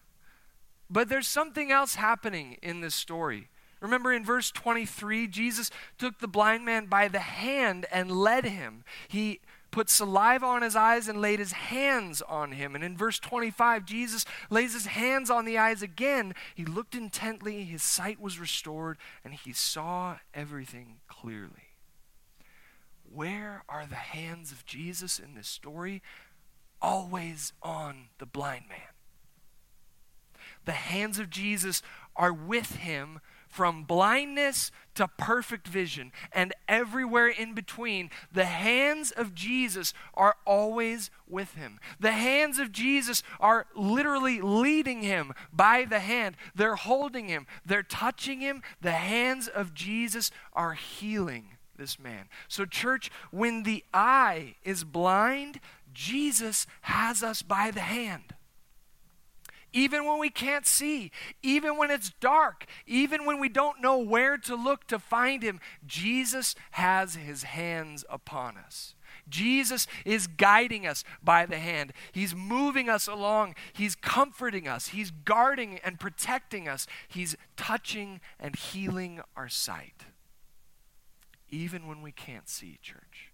but 0.94 1.10
there's 1.10 1.28
something 1.28 1.72
else 1.72 1.96
happening 1.96 2.58
in 2.62 2.82
this 2.82 2.94
story. 2.94 3.50
Remember 3.82 4.14
in 4.14 4.24
verse 4.24 4.52
23, 4.52 5.28
Jesus 5.28 5.72
took 5.98 6.20
the 6.20 6.28
blind 6.28 6.64
man 6.64 6.86
by 6.86 7.08
the 7.08 7.20
hand 7.20 7.88
and 7.92 8.12
led 8.12 8.46
him. 8.46 8.84
He 9.08 9.42
put 9.72 9.90
saliva 9.90 10.46
on 10.46 10.62
his 10.62 10.76
eyes 10.76 11.08
and 11.08 11.20
laid 11.20 11.40
his 11.40 11.52
hands 11.52 12.22
on 12.22 12.52
him. 12.52 12.76
And 12.76 12.84
in 12.84 12.96
verse 12.96 13.18
25, 13.20 13.86
Jesus 13.86 14.24
lays 14.52 14.74
his 14.74 14.86
hands 14.86 15.32
on 15.32 15.46
the 15.46 15.58
eyes 15.58 15.82
again. 15.82 16.36
He 16.54 16.64
looked 16.64 16.94
intently, 16.94 17.64
his 17.64 17.82
sight 17.82 18.22
was 18.22 18.40
restored, 18.40 18.98
and 19.26 19.34
he 19.34 19.52
saw 19.52 20.18
everything 20.34 21.00
clearly. 21.08 21.74
Where 23.12 23.64
are 23.68 23.88
the 23.88 23.96
hands 23.96 24.52
of 24.52 24.66
Jesus 24.66 25.18
in 25.18 25.34
this 25.34 25.48
story? 25.48 26.04
Always 26.82 27.52
on 27.64 28.10
the 28.20 28.28
blind 28.28 28.66
man 28.70 28.93
the 30.66 30.72
hands 30.72 31.20
of 31.20 31.30
Jesus 31.30 31.82
are 32.16 32.34
with 32.34 32.76
him 32.76 33.20
from 33.54 33.84
blindness 33.84 34.72
to 34.96 35.08
perfect 35.08 35.68
vision 35.68 36.12
and 36.32 36.54
everywhere 36.68 37.28
in 37.28 37.54
between. 37.54 38.10
The 38.32 38.46
hands 38.46 39.12
of 39.12 39.36
Jesus 39.36 39.94
are 40.16 40.38
always 40.44 41.12
with 41.28 41.54
him. 41.54 41.80
The 42.00 42.14
hands 42.14 42.58
of 42.58 42.72
Jesus 42.72 43.22
are 43.40 43.68
literally 43.76 44.42
leading 44.42 45.04
him 45.04 45.34
by 45.52 45.86
the 45.86 46.00
hand. 46.00 46.36
They're 46.56 46.76
holding 46.76 47.28
him, 47.28 47.46
they're 47.64 47.84
touching 47.84 48.40
him. 48.40 48.64
The 48.82 48.92
hands 48.92 49.48
of 49.48 49.76
Jesus 49.76 50.32
are 50.54 50.74
healing 50.74 51.50
this 51.78 52.00
man. 52.00 52.30
So, 52.48 52.66
church, 52.66 53.12
when 53.30 53.64
the 53.64 53.84
eye 53.94 54.56
is 54.64 54.84
blind, 54.84 55.60
Jesus 55.94 56.66
has 56.82 57.22
us 57.22 57.44
by 57.44 57.70
the 57.70 57.82
hand 57.82 58.34
even 59.74 60.06
when 60.06 60.20
we 60.20 60.30
can't 60.30 60.66
see, 60.66 61.12
even 61.42 61.78
when 61.78 61.92
it's 61.92 62.12
dark, 62.20 62.66
even 62.86 63.26
when 63.26 63.40
we 63.40 63.50
don't 63.50 63.82
know 63.82 63.98
where 63.98 64.38
to 64.38 64.56
look 64.56 64.88
to 64.88 65.00
find 65.00 65.44
Him, 65.44 65.60
Jesus 65.86 66.56
has 66.72 67.16
His 67.16 67.44
hands 67.44 68.06
upon 68.10 68.58
us. 68.58 68.96
Jesus 69.30 69.88
is 70.06 70.28
guiding 70.28 70.86
us 70.86 71.04
by 71.24 71.46
the 71.46 71.58
hand. 71.58 71.94
He's 72.12 72.36
moving 72.36 72.90
us 72.90 73.08
along. 73.08 73.56
He's 73.72 73.96
comforting 73.96 74.68
us. 74.68 74.88
He's 74.88 75.12
guarding 75.12 75.80
and 75.84 76.00
protecting 76.00 76.68
us. 76.68 76.88
He's 77.08 77.36
touching 77.56 78.22
and 78.40 78.56
healing 78.56 79.22
our 79.36 79.50
sight. 79.50 80.06
even 81.50 81.88
when 81.88 82.02
we 82.02 82.12
can't 82.12 82.50
see, 82.50 82.80
church. 82.82 83.33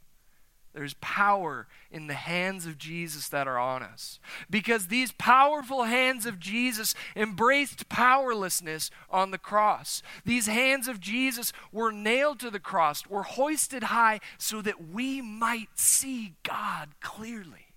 There's 0.80 0.96
power 1.02 1.68
in 1.92 2.08
the 2.08 2.14
hands 2.14 2.66
of 2.66 2.78
Jesus 2.78 3.28
that 3.28 3.50
are 3.50 3.60
on 3.60 3.84
us. 3.84 4.18
Because 4.50 4.88
these 4.88 5.12
powerful 5.12 5.84
hands 5.84 6.26
of 6.26 6.40
Jesus 6.40 6.96
embraced 7.18 7.90
powerlessness 7.90 8.90
on 9.10 9.32
the 9.32 9.38
cross. 9.38 10.02
These 10.24 10.48
hands 10.48 10.88
of 10.88 11.02
Jesus 11.02 11.52
were 11.74 11.92
nailed 11.92 12.40
to 12.40 12.50
the 12.50 12.62
cross, 12.62 13.06
were 13.06 13.24
hoisted 13.24 13.84
high 13.84 14.22
so 14.38 14.62
that 14.62 14.90
we 14.90 15.22
might 15.22 15.68
see 15.76 16.36
God 16.44 16.92
clearly. 17.02 17.74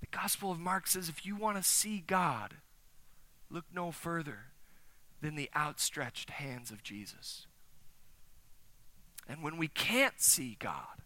The 0.00 0.06
Gospel 0.10 0.50
of 0.50 0.58
Mark 0.58 0.86
says 0.86 1.10
if 1.10 1.26
you 1.26 1.36
want 1.36 1.58
to 1.58 1.62
see 1.62 2.02
God, 2.06 2.54
look 3.50 3.66
no 3.74 3.92
further 3.92 4.46
than 5.20 5.34
the 5.34 5.50
outstretched 5.54 6.30
hands 6.30 6.70
of 6.70 6.82
Jesus. 6.82 7.46
And 9.28 9.42
when 9.42 9.58
we 9.58 9.68
can't 9.68 10.18
see 10.18 10.56
God, 10.58 11.02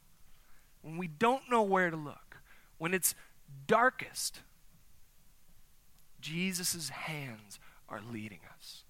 when 0.83 0.97
we 0.97 1.09
don't 1.09 1.51
know 1.51 1.63
where 1.63 1.91
to 1.91 1.97
look, 1.97 2.39
when 2.79 2.95
it's 2.95 3.15
darkest, 3.67 4.41
Jesus' 6.21 6.91
hands 6.91 7.59
are 7.89 8.01
leading 8.01 8.41
us. 8.57 8.85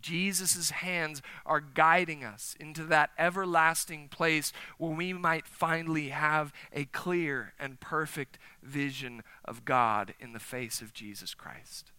Jesus' 0.00 0.70
hands 0.70 1.22
are 1.46 1.60
guiding 1.60 2.24
us 2.24 2.56
into 2.58 2.84
that 2.84 3.10
everlasting 3.16 4.08
place 4.08 4.52
where 4.76 4.90
we 4.90 5.12
might 5.12 5.46
finally 5.46 6.08
have 6.08 6.52
a 6.72 6.84
clear 6.86 7.54
and 7.58 7.80
perfect 7.80 8.36
vision 8.62 9.22
of 9.44 9.64
God 9.64 10.14
in 10.18 10.32
the 10.32 10.40
face 10.40 10.80
of 10.80 10.92
Jesus 10.92 11.34
Christ. 11.34 11.92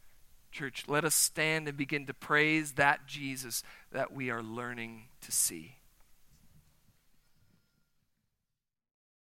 Church, 0.51 0.83
let 0.87 1.05
us 1.05 1.15
stand 1.15 1.67
and 1.67 1.77
begin 1.77 2.05
to 2.05 2.13
praise 2.13 2.73
that 2.73 3.07
Jesus 3.07 3.63
that 3.91 4.13
we 4.13 4.29
are 4.29 4.43
learning 4.43 5.05
to 5.21 5.31
see. 5.31 5.77